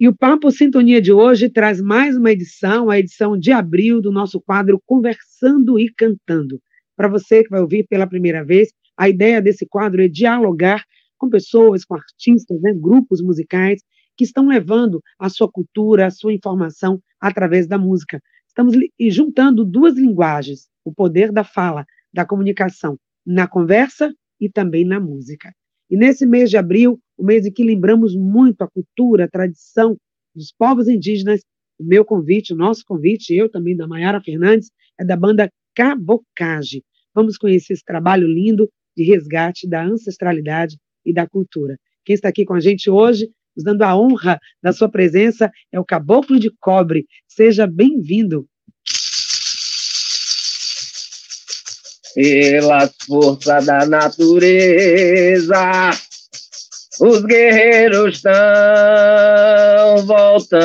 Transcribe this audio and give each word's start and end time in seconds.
E 0.00 0.06
o 0.06 0.14
Papo 0.14 0.48
Sintonia 0.52 1.02
de 1.02 1.12
hoje 1.12 1.48
traz 1.48 1.80
mais 1.80 2.16
uma 2.16 2.30
edição, 2.30 2.88
a 2.88 3.00
edição 3.00 3.36
de 3.36 3.50
abril 3.50 4.00
do 4.00 4.12
nosso 4.12 4.40
quadro 4.40 4.80
Conversando 4.86 5.76
e 5.76 5.92
Cantando. 5.92 6.62
Para 6.96 7.08
você 7.08 7.42
que 7.42 7.50
vai 7.50 7.60
ouvir 7.60 7.84
pela 7.88 8.06
primeira 8.06 8.44
vez, 8.44 8.72
a 8.96 9.08
ideia 9.08 9.42
desse 9.42 9.66
quadro 9.66 10.00
é 10.00 10.06
dialogar 10.06 10.84
com 11.18 11.28
pessoas, 11.28 11.84
com 11.84 11.96
artistas, 11.96 12.60
né, 12.60 12.72
grupos 12.72 13.20
musicais 13.20 13.82
que 14.16 14.22
estão 14.22 14.46
levando 14.46 15.02
a 15.18 15.28
sua 15.28 15.50
cultura, 15.50 16.06
a 16.06 16.10
sua 16.12 16.32
informação 16.32 17.02
através 17.20 17.66
da 17.66 17.76
música. 17.76 18.22
Estamos 18.46 18.76
juntando 19.00 19.64
duas 19.64 19.96
linguagens, 19.96 20.68
o 20.84 20.94
poder 20.94 21.32
da 21.32 21.42
fala, 21.42 21.84
da 22.14 22.24
comunicação, 22.24 22.96
na 23.26 23.48
conversa 23.48 24.14
e 24.40 24.48
também 24.48 24.84
na 24.84 25.00
música. 25.00 25.52
E 25.90 25.96
nesse 25.96 26.24
mês 26.24 26.50
de 26.50 26.56
abril, 26.56 27.00
o 27.18 27.24
mês 27.24 27.44
em 27.44 27.52
que 27.52 27.64
lembramos 27.64 28.14
muito 28.14 28.62
a 28.62 28.68
cultura, 28.68 29.24
a 29.24 29.28
tradição 29.28 29.96
dos 30.34 30.52
povos 30.56 30.86
indígenas, 30.88 31.40
o 31.78 31.84
meu 31.84 32.04
convite, 32.04 32.54
o 32.54 32.56
nosso 32.56 32.84
convite, 32.86 33.34
eu 33.34 33.50
também, 33.50 33.76
da 33.76 33.88
Maiara 33.88 34.20
Fernandes, 34.20 34.70
é 34.98 35.04
da 35.04 35.16
banda 35.16 35.50
Cabocage. 35.74 36.82
Vamos 37.14 37.36
conhecer 37.36 37.72
esse 37.72 37.84
trabalho 37.84 38.26
lindo 38.26 38.70
de 38.96 39.04
resgate 39.04 39.68
da 39.68 39.84
ancestralidade 39.84 40.78
e 41.04 41.12
da 41.12 41.26
cultura. 41.26 41.76
Quem 42.04 42.14
está 42.14 42.28
aqui 42.28 42.44
com 42.44 42.54
a 42.54 42.60
gente 42.60 42.88
hoje, 42.88 43.28
nos 43.56 43.64
dando 43.64 43.82
a 43.82 43.96
honra 43.96 44.38
da 44.62 44.72
sua 44.72 44.88
presença, 44.88 45.50
é 45.72 45.78
o 45.78 45.84
Caboclo 45.84 46.38
de 46.38 46.50
Cobre. 46.60 47.06
Seja 47.26 47.66
bem-vindo. 47.66 48.48
pelas 52.14 52.92
forças 53.06 53.66
da 53.66 53.86
natureza, 53.86 55.60
os 57.00 57.22
guerreiros 57.22 58.16
estão 58.16 58.32
voltando. 60.06 60.58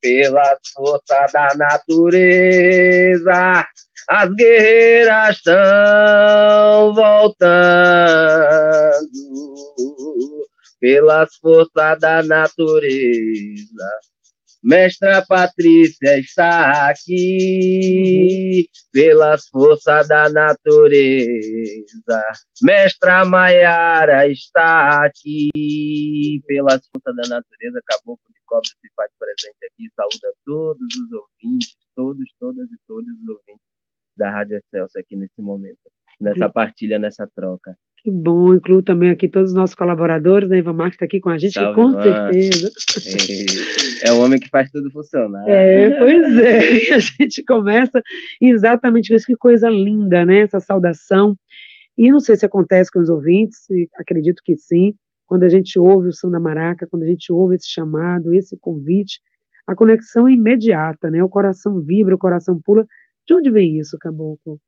Pelas 0.00 0.58
forças 0.74 1.32
da 1.32 1.54
natureza, 1.56 3.66
as 4.08 4.34
guerreiras 4.34 5.36
estão 5.36 6.94
voltando. 6.94 7.48
Pelas 10.80 11.34
forças 11.36 12.00
da 12.00 12.22
natureza, 12.22 13.90
Mestra 14.62 15.24
Patrícia 15.26 16.18
está 16.18 16.90
aqui 16.90 18.68
pelas 18.92 19.46
forças 19.48 20.08
da 20.08 20.28
natureza. 20.28 22.22
Mestra 22.62 23.24
Maiara 23.24 24.26
está 24.28 25.04
aqui 25.04 26.42
pelas 26.46 26.86
forças 26.88 27.16
da 27.16 27.36
natureza. 27.36 27.80
Caboclo 27.86 28.26
de 28.34 28.40
Cobre 28.46 28.68
se 28.68 28.88
faz 28.96 29.10
presente 29.18 29.64
aqui. 29.64 29.88
Saúda 29.94 30.34
todos 30.44 30.94
os 30.96 31.12
ouvintes, 31.12 31.76
todos, 31.94 32.28
todas 32.40 32.66
e 32.66 32.78
todos 32.86 33.08
os 33.08 33.28
ouvintes 33.28 33.68
da 34.16 34.30
Rádio 34.30 34.58
Excelsior 34.58 35.00
aqui 35.00 35.16
nesse 35.16 35.40
momento, 35.40 35.78
nessa 36.20 36.48
partilha, 36.48 36.98
nessa 36.98 37.26
troca. 37.26 37.76
Que 38.00 38.10
bom, 38.10 38.54
incluo 38.54 38.80
também 38.80 39.10
aqui 39.10 39.28
todos 39.28 39.50
os 39.50 39.56
nossos 39.56 39.74
colaboradores, 39.74 40.48
né? 40.48 40.58
Ivan 40.58 40.72
Marques 40.72 40.94
está 40.94 41.04
aqui 41.04 41.18
com 41.18 41.30
a 41.30 41.38
gente, 41.38 41.54
Salve, 41.54 41.74
com 41.74 41.90
Ivan. 41.90 42.02
certeza. 42.02 42.70
É, 44.04 44.08
é, 44.08 44.12
o 44.12 44.20
homem 44.20 44.38
que 44.38 44.48
faz 44.48 44.70
tudo 44.70 44.90
funcionar. 44.90 45.44
É, 45.48 45.90
pois 45.98 46.38
é, 46.38 46.74
e 46.74 46.92
a 46.94 46.98
gente 47.00 47.44
começa 47.44 48.00
exatamente 48.40 49.12
isso, 49.12 49.26
que 49.26 49.36
coisa 49.36 49.68
linda, 49.68 50.24
né? 50.24 50.40
Essa 50.40 50.60
saudação. 50.60 51.36
E 51.96 52.12
não 52.12 52.20
sei 52.20 52.36
se 52.36 52.46
acontece 52.46 52.92
com 52.92 53.00
os 53.00 53.08
ouvintes, 53.08 53.66
acredito 53.98 54.40
que 54.44 54.56
sim, 54.56 54.94
quando 55.26 55.42
a 55.42 55.48
gente 55.48 55.76
ouve 55.78 56.08
o 56.08 56.12
som 56.12 56.30
da 56.30 56.38
maraca, 56.38 56.86
quando 56.88 57.02
a 57.02 57.06
gente 57.06 57.32
ouve 57.32 57.56
esse 57.56 57.68
chamado, 57.68 58.32
esse 58.32 58.56
convite, 58.56 59.20
a 59.66 59.74
conexão 59.74 60.28
é 60.28 60.32
imediata, 60.32 61.10
né? 61.10 61.22
O 61.22 61.28
coração 61.28 61.80
vibra, 61.82 62.14
o 62.14 62.18
coração 62.18 62.60
pula. 62.64 62.86
De 63.26 63.34
onde 63.34 63.50
vem 63.50 63.78
isso, 63.78 63.98
Caboclo? 63.98 64.60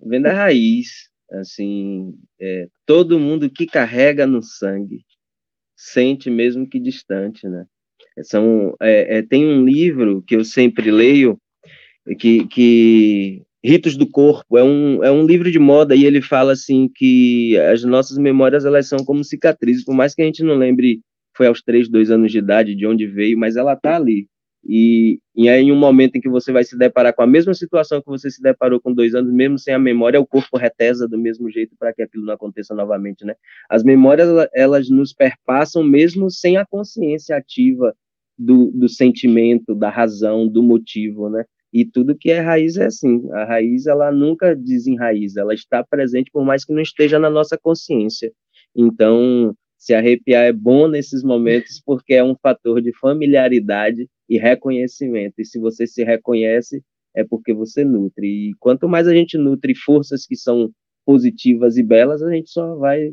Vem 0.00 0.20
da 0.20 0.32
raiz, 0.32 1.08
assim, 1.32 2.14
é, 2.40 2.68
todo 2.84 3.18
mundo 3.18 3.50
que 3.50 3.66
carrega 3.66 4.26
no 4.26 4.42
sangue 4.42 5.04
sente 5.76 6.30
mesmo 6.30 6.68
que 6.68 6.80
distante, 6.80 7.46
né? 7.48 7.66
São, 8.22 8.74
é, 8.80 9.18
é, 9.18 9.22
tem 9.22 9.46
um 9.46 9.64
livro 9.64 10.22
que 10.22 10.34
eu 10.34 10.44
sempre 10.44 10.90
leio 10.90 11.38
que, 12.18 12.46
que 12.46 13.42
Ritos 13.62 13.96
do 13.96 14.08
Corpo 14.08 14.56
é 14.56 14.62
um, 14.62 15.04
é 15.04 15.10
um 15.10 15.26
livro 15.26 15.50
de 15.50 15.58
moda 15.58 15.94
e 15.94 16.04
ele 16.04 16.22
fala 16.22 16.52
assim 16.52 16.88
que 16.94 17.58
as 17.58 17.84
nossas 17.84 18.16
memórias 18.16 18.64
elas 18.64 18.88
são 18.88 18.98
como 19.04 19.24
cicatrizes, 19.24 19.84
por 19.84 19.94
mais 19.94 20.14
que 20.14 20.22
a 20.22 20.24
gente 20.24 20.42
não 20.42 20.54
lembre 20.54 21.00
foi 21.36 21.46
aos 21.46 21.60
três, 21.60 21.88
dois 21.88 22.10
anos 22.10 22.32
de 22.32 22.38
idade 22.38 22.74
de 22.74 22.86
onde 22.86 23.06
veio, 23.06 23.36
mas 23.36 23.56
ela 23.56 23.76
tá 23.76 23.96
ali. 23.96 24.26
E, 24.68 25.20
e 25.34 25.48
aí, 25.48 25.62
em 25.62 25.70
um 25.70 25.76
momento 25.76 26.16
em 26.16 26.20
que 26.20 26.28
você 26.28 26.50
vai 26.50 26.64
se 26.64 26.76
deparar 26.76 27.14
com 27.14 27.22
a 27.22 27.26
mesma 27.26 27.54
situação 27.54 28.00
que 28.00 28.08
você 28.08 28.28
se 28.28 28.42
deparou 28.42 28.80
com 28.80 28.92
dois 28.92 29.14
anos, 29.14 29.32
mesmo 29.32 29.58
sem 29.58 29.72
a 29.72 29.78
memória, 29.78 30.20
o 30.20 30.26
corpo 30.26 30.56
retesa 30.56 31.06
do 31.06 31.16
mesmo 31.16 31.48
jeito 31.48 31.76
para 31.78 31.92
que 31.94 32.02
aquilo 32.02 32.24
não 32.24 32.34
aconteça 32.34 32.74
novamente, 32.74 33.24
né? 33.24 33.36
As 33.70 33.84
memórias, 33.84 34.28
elas 34.52 34.90
nos 34.90 35.12
perpassam 35.12 35.84
mesmo 35.84 36.28
sem 36.30 36.56
a 36.56 36.66
consciência 36.66 37.36
ativa 37.36 37.94
do, 38.36 38.72
do 38.72 38.88
sentimento, 38.88 39.72
da 39.72 39.88
razão, 39.88 40.48
do 40.48 40.64
motivo, 40.64 41.30
né? 41.30 41.44
E 41.72 41.84
tudo 41.84 42.16
que 42.16 42.30
é 42.30 42.40
raiz 42.40 42.76
é 42.76 42.86
assim. 42.86 43.30
A 43.32 43.44
raiz, 43.44 43.86
ela 43.86 44.10
nunca 44.10 44.56
desenraiza, 44.56 45.42
ela 45.42 45.54
está 45.54 45.84
presente 45.84 46.30
por 46.32 46.44
mais 46.44 46.64
que 46.64 46.72
não 46.72 46.82
esteja 46.82 47.20
na 47.20 47.30
nossa 47.30 47.56
consciência. 47.56 48.32
Então, 48.74 49.54
se 49.78 49.94
arrepiar 49.94 50.44
é 50.44 50.52
bom 50.52 50.88
nesses 50.88 51.22
momentos 51.22 51.80
porque 51.84 52.14
é 52.14 52.24
um 52.24 52.34
fator 52.34 52.82
de 52.82 52.92
familiaridade 52.98 54.08
e 54.28 54.38
reconhecimento. 54.38 55.34
E 55.38 55.44
se 55.44 55.58
você 55.58 55.86
se 55.86 56.02
reconhece, 56.04 56.82
é 57.14 57.24
porque 57.24 57.52
você 57.52 57.84
nutre. 57.84 58.26
E 58.26 58.54
quanto 58.58 58.88
mais 58.88 59.06
a 59.08 59.14
gente 59.14 59.38
nutre 59.38 59.74
forças 59.74 60.26
que 60.26 60.36
são 60.36 60.70
positivas 61.04 61.76
e 61.76 61.82
belas, 61.82 62.22
a 62.22 62.30
gente 62.30 62.50
só 62.50 62.76
vai 62.76 63.12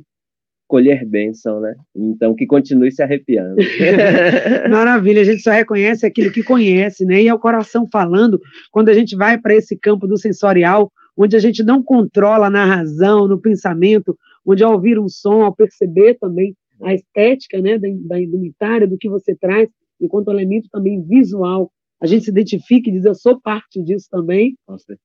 colher 0.67 1.05
bênção, 1.05 1.61
né? 1.61 1.75
Então, 1.95 2.33
que 2.33 2.47
continue 2.47 2.91
se 2.91 3.03
arrepiando. 3.03 3.57
Maravilha, 4.71 5.21
a 5.21 5.23
gente 5.23 5.41
só 5.43 5.51
reconhece 5.51 6.05
aquilo 6.05 6.31
que 6.31 6.41
conhece, 6.41 7.05
né? 7.05 7.21
E 7.21 7.27
é 7.27 7.33
o 7.33 7.39
coração 7.39 7.87
falando, 7.91 8.39
quando 8.71 8.89
a 8.89 8.93
gente 8.93 9.15
vai 9.15 9.37
para 9.37 9.53
esse 9.53 9.77
campo 9.77 10.07
do 10.07 10.17
sensorial, 10.17 10.91
onde 11.15 11.35
a 11.35 11.39
gente 11.39 11.61
não 11.63 11.83
controla 11.83 12.49
na 12.49 12.65
razão, 12.65 13.27
no 13.27 13.39
pensamento, 13.39 14.17
onde 14.43 14.63
ao 14.63 14.73
ouvir 14.73 14.97
um 14.97 15.07
som, 15.07 15.43
ao 15.43 15.55
perceber 15.55 16.15
também 16.15 16.55
a 16.81 16.93
estética, 16.93 17.61
né, 17.61 17.77
da, 17.77 17.87
da 18.07 18.19
indumentária, 18.19 18.87
do 18.87 18.97
que 18.97 19.07
você 19.07 19.35
traz, 19.35 19.69
enquanto 20.05 20.31
elemento 20.31 20.67
também 20.71 21.01
visual, 21.01 21.71
a 22.01 22.05
gente 22.05 22.25
se 22.25 22.31
identifica 22.31 22.89
e 22.89 22.93
diz, 22.93 23.05
eu 23.05 23.15
sou 23.15 23.39
parte 23.39 23.81
disso 23.81 24.07
também, 24.11 24.55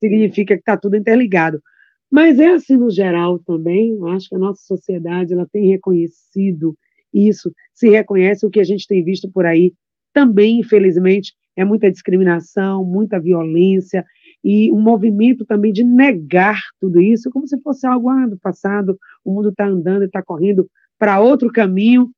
significa 0.00 0.54
que 0.54 0.60
está 0.60 0.76
tudo 0.76 0.96
interligado. 0.96 1.60
Mas 2.10 2.38
é 2.38 2.48
assim 2.48 2.76
no 2.76 2.90
geral 2.90 3.38
também, 3.40 3.92
eu 3.92 4.08
acho 4.08 4.28
que 4.28 4.34
a 4.34 4.38
nossa 4.38 4.62
sociedade 4.62 5.34
ela 5.34 5.46
tem 5.52 5.68
reconhecido 5.68 6.76
isso, 7.12 7.52
se 7.74 7.88
reconhece 7.88 8.46
o 8.46 8.50
que 8.50 8.60
a 8.60 8.64
gente 8.64 8.86
tem 8.86 9.04
visto 9.04 9.30
por 9.30 9.46
aí, 9.46 9.72
também, 10.12 10.60
infelizmente, 10.60 11.32
é 11.56 11.64
muita 11.64 11.90
discriminação, 11.90 12.84
muita 12.84 13.20
violência, 13.20 14.04
e 14.42 14.72
um 14.72 14.80
movimento 14.80 15.44
também 15.44 15.72
de 15.72 15.84
negar 15.84 16.60
tudo 16.80 17.00
isso, 17.00 17.30
como 17.30 17.46
se 17.46 17.60
fosse 17.60 17.86
algo 17.86 18.08
ah, 18.08 18.26
do 18.26 18.38
passado, 18.38 18.98
o 19.24 19.34
mundo 19.34 19.50
está 19.50 19.66
andando 19.66 20.02
e 20.02 20.06
está 20.06 20.22
correndo 20.22 20.68
para 20.98 21.20
outro 21.20 21.50
caminho, 21.50 22.10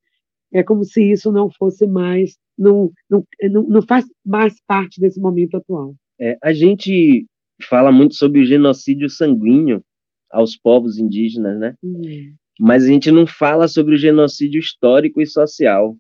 é 0.53 0.63
como 0.63 0.85
se 0.85 1.11
isso 1.11 1.31
não 1.31 1.51
fosse 1.51 1.87
mais, 1.87 2.37
não, 2.59 2.91
não, 3.09 3.25
não 3.69 3.83
faz 3.83 4.05
mais 4.25 4.55
parte 4.67 5.01
desse 5.01 5.21
momento 5.21 5.57
atual. 5.57 5.95
É, 6.19 6.37
a 6.43 6.53
gente 6.53 7.27
fala 7.69 7.93
muito 7.93 8.15
sobre 8.15 8.41
o 8.41 8.45
genocídio 8.45 9.09
sanguíneo 9.09 9.83
aos 10.31 10.57
povos 10.57 10.99
indígenas, 10.99 11.59
né? 11.59 11.75
Hum. 11.83 12.35
Mas 12.59 12.85
a 12.85 12.89
gente 12.89 13.11
não 13.11 13.27
fala 13.27 13.69
sobre 13.69 13.95
o 13.95 13.99
genocídio 13.99 14.59
histórico 14.59 15.21
e 15.21 15.27
social. 15.27 15.97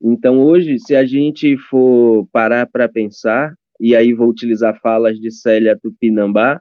Então, 0.00 0.40
hoje, 0.40 0.78
se 0.78 0.94
a 0.94 1.04
gente 1.04 1.56
for 1.56 2.26
parar 2.32 2.66
para 2.66 2.88
pensar, 2.88 3.54
e 3.80 3.94
aí 3.96 4.12
vou 4.12 4.28
utilizar 4.28 4.78
falas 4.80 5.18
de 5.18 5.30
Célia 5.30 5.78
Tupinambá, 5.80 6.60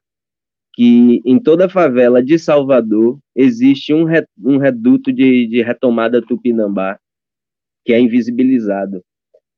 que 0.74 1.22
em 1.26 1.40
toda 1.40 1.66
a 1.66 1.70
favela 1.70 2.22
de 2.24 2.38
Salvador 2.38 3.18
existe 3.36 3.94
um, 3.94 4.04
re, 4.04 4.26
um 4.44 4.58
reduto 4.58 5.12
de, 5.12 5.48
de 5.48 5.62
retomada 5.62 6.22
Tupinambá, 6.22 7.00
que 7.86 7.94
é 7.94 8.00
invisibilizado. 8.00 9.02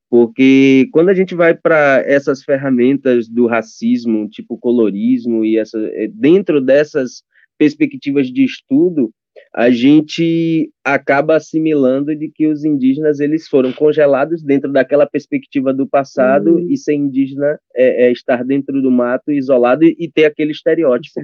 Porque 0.10 0.88
quando 0.92 1.10
a 1.10 1.14
gente 1.14 1.36
vai 1.36 1.54
para 1.54 2.02
essas 2.06 2.44
ferramentas 2.44 3.28
do 3.28 3.46
racismo, 3.46 4.30
tipo 4.30 4.58
colorismo, 4.58 5.44
e 5.44 5.58
essa, 5.58 5.80
é, 5.80 6.08
dentro 6.08 6.62
dessas 6.62 7.24
perspectivas 7.58 8.28
de 8.28 8.44
estudo, 8.44 9.12
a 9.54 9.70
gente 9.70 10.72
acaba 10.84 11.36
assimilando 11.36 12.16
de 12.16 12.30
que 12.30 12.48
os 12.48 12.64
indígenas 12.64 13.20
eles 13.20 13.48
foram 13.48 13.72
congelados 13.72 14.44
dentro 14.44 14.72
daquela 14.72 15.06
perspectiva 15.06 15.74
do 15.74 15.88
passado 15.88 16.56
uhum. 16.56 16.68
e 16.70 16.78
ser 16.78 16.94
indígena 16.94 17.60
é, 17.76 18.08
é, 18.08 18.12
estar 18.12 18.44
dentro 18.44 18.82
do 18.82 18.90
mato 18.90 19.32
isolado 19.32 19.84
e, 19.84 19.96
e 20.00 20.10
ter 20.10 20.26
aquele 20.26 20.52
estereótipo. 20.52 21.22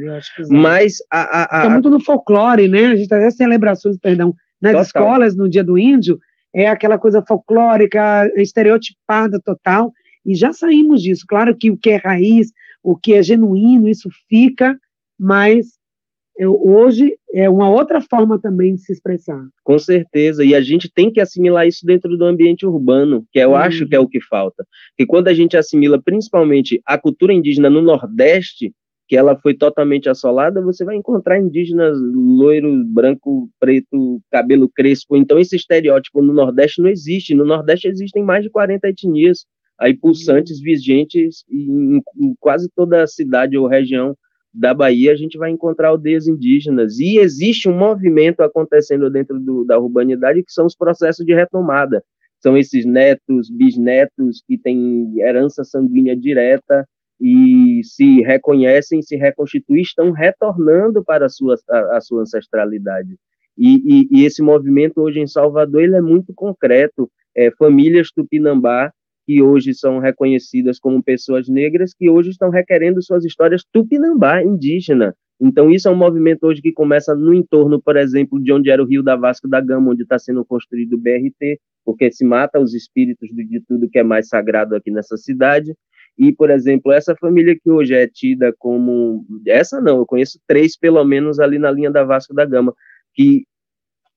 Mas 0.50 0.98
a, 1.12 1.22
a, 1.22 1.42
a, 1.42 1.58
Está 1.60 1.70
muito 1.70 1.90
no 1.90 2.00
folclore, 2.00 2.68
né? 2.68 2.88
A 2.88 2.96
gente 2.96 3.08
tem 3.08 3.24
as 3.24 3.36
celebrações, 3.36 3.98
perdão, 3.98 4.34
nas 4.62 4.72
Total. 4.72 4.84
escolas 4.84 5.36
no 5.36 5.50
Dia 5.50 5.64
do 5.64 5.78
Índio, 5.78 6.20
é 6.54 6.68
aquela 6.68 6.98
coisa 6.98 7.24
folclórica, 7.26 8.32
estereotipada 8.36 9.40
total, 9.40 9.92
e 10.26 10.36
já 10.36 10.54
saímos 10.54 11.02
disso. 11.02 11.26
Claro 11.28 11.56
que 11.58 11.72
o 11.72 11.78
que 11.78 11.90
é 11.90 11.96
raiz, 11.96 12.52
o 12.82 12.96
que 12.96 13.14
é 13.14 13.24
genuíno, 13.24 13.90
isso 13.90 14.10
fica, 14.30 14.78
mas 15.20 15.78
eu, 16.38 16.60
hoje 16.64 17.16
é 17.34 17.50
uma 17.50 17.70
outra 17.70 18.02
forma 18.02 18.40
também 18.40 18.76
de 18.76 18.82
se 18.82 18.92
expressar. 18.92 19.44
Com 19.64 19.78
certeza, 19.78 20.44
e 20.44 20.56
a 20.56 20.62
gente 20.62 20.92
tem 20.92 21.12
que 21.12 21.20
assimilar 21.20 21.68
isso 21.68 21.86
dentro 21.86 22.18
do 22.18 22.26
ambiente 22.26 22.66
urbano, 22.66 23.26
que 23.32 23.40
eu 23.40 23.52
uhum. 23.52 23.56
acho 23.56 23.88
que 23.88 23.96
é 23.96 24.00
o 24.00 24.08
que 24.08 24.22
falta. 24.22 24.66
Que 24.98 25.06
quando 25.06 25.28
a 25.28 25.34
gente 25.34 25.56
assimila 25.56 26.02
principalmente 26.02 26.82
a 26.86 26.98
cultura 26.98 27.34
indígena 27.34 27.70
no 27.70 27.82
Nordeste, 27.82 28.74
que 29.08 29.18
ela 29.18 29.38
foi 29.38 29.54
totalmente 29.54 30.10
assolada, 30.10 30.62
você 30.62 30.86
vai 30.86 30.96
encontrar 30.96 31.40
indígenas 31.40 31.98
loiro, 32.00 32.84
branco, 32.86 33.50
preto, 33.60 34.22
cabelo 34.32 34.70
crespo. 34.70 35.16
Então, 35.16 35.38
esse 35.38 35.56
estereótipo 35.56 36.22
no 36.22 36.34
Nordeste 36.34 36.82
não 36.82 36.90
existe. 36.90 37.36
No 37.36 37.46
Nordeste 37.46 37.88
existem 37.88 38.24
mais 38.24 38.44
de 38.44 38.50
40 38.50 38.88
etnias 38.88 39.46
aí 39.80 39.96
pulsantes, 39.96 40.62
vigentes 40.62 41.44
em, 41.50 41.98
em 41.98 42.36
quase 42.40 42.70
toda 42.76 43.04
a 43.04 43.08
cidade 43.08 43.58
ou 43.58 43.68
região 43.68 44.16
da 44.54 44.74
Bahia, 44.74 45.12
a 45.12 45.16
gente 45.16 45.38
vai 45.38 45.50
encontrar 45.50 45.90
aldeias 45.90 46.28
indígenas. 46.28 47.00
E 47.00 47.18
existe 47.18 47.68
um 47.68 47.76
movimento 47.78 48.42
acontecendo 48.42 49.10
dentro 49.10 49.40
do, 49.40 49.66
da 49.66 49.80
urbanidade 49.80 50.44
que 50.44 50.52
são 50.52 50.68
os 50.68 50.76
processos 50.76 51.26
de 51.26 51.34
retomada. 51.34 52.04
São 52.40 52.56
esses 52.56 52.86
netos, 52.86 53.50
bisnetos 53.50 54.44
que 54.46 54.58
têm 54.58 55.20
herança 55.20 55.64
sanguínea 55.64 56.16
direta 56.16 56.88
e 57.25 57.81
se 57.86 58.22
reconhecem, 58.22 59.02
se 59.02 59.16
reconstituem, 59.16 59.81
estão 59.81 60.12
retornando 60.12 61.02
para 61.02 61.28
a 61.28 61.30
sua, 61.30 61.56
a, 61.70 61.98
a 61.98 62.02
sua 62.02 62.24
ancestralidade. 62.24 63.16
E, 63.58 63.75
e, 63.78 64.08
e, 64.12 64.25
esse 64.25 64.42
movimento 64.42 65.00
hoje 65.00 65.22
em 65.22 65.28
Salvador 65.28 65.84
ele 65.84 65.96
é 65.96 66.02
muito 66.02 66.34
concreto. 66.34 67.10
É, 67.34 67.50
famílias 67.52 68.12
tupinambá 68.12 68.92
que 69.25 69.42
hoje 69.42 69.74
são 69.74 70.00
reconhecidas 70.00 70.80
como 70.80 71.02
pessoas 71.02 71.48
negras, 71.48 71.94
que 71.94 72.10
hoje 72.10 72.31
estão 72.31 72.50
requerendo 72.50 73.02
suas 73.02 73.24
histórias 73.24 73.64
tupinambá, 73.72 74.44
indígena. 74.44 75.16
Então, 75.40 75.72
isso 75.72 75.88
é 75.88 75.92
um 75.92 75.96
movimento 75.96 76.46
hoje 76.46 76.62
que 76.62 76.74
começa 76.74 77.16
no 77.16 77.34
entorno, 77.34 77.81
por 77.81 77.96
exemplo, 77.96 78.42
de 78.42 78.52
onde 78.52 78.70
era 78.70 78.84
o 78.84 78.86
Rio 78.86 79.02
da 79.02 79.16
Vasco 79.16 79.48
da 79.48 79.62
Gama, 79.62 79.92
onde 79.92 80.04
está 80.04 80.20
sendo 80.20 80.44
construído 80.44 80.94
o 80.94 80.98
BRT, 80.98 81.58
porque 81.86 82.12
se 82.12 82.25
mata 82.25 82.60
os 82.60 82.74
espíritos 82.74 83.30
de 83.30 83.62
tudo 83.66 83.90
que 83.90 84.00
é 84.00 84.04
mais 84.04 84.28
sagrado 84.28 84.75
aqui 84.75 84.92
nessa 84.92 85.16
cidade. 85.16 85.74
E, 86.18 86.31
por 86.31 86.50
exemplo, 86.51 86.92
essa 86.92 87.15
família 87.15 87.56
que 87.56 87.69
hoje 87.69 87.94
é 87.94 88.07
tida 88.07 88.54
como. 88.57 89.25
Essa 89.48 89.81
não, 89.81 89.98
eu 89.98 90.06
conheço 90.06 90.39
três, 90.48 90.77
pelo 90.77 91.04
menos, 91.04 91.39
ali 91.39 91.57
na 91.57 91.71
linha 91.71 91.92
da 91.92 92.04
Vasco 92.04 92.33
da 92.33 92.45
Gama, 92.45 92.74
que 93.13 93.45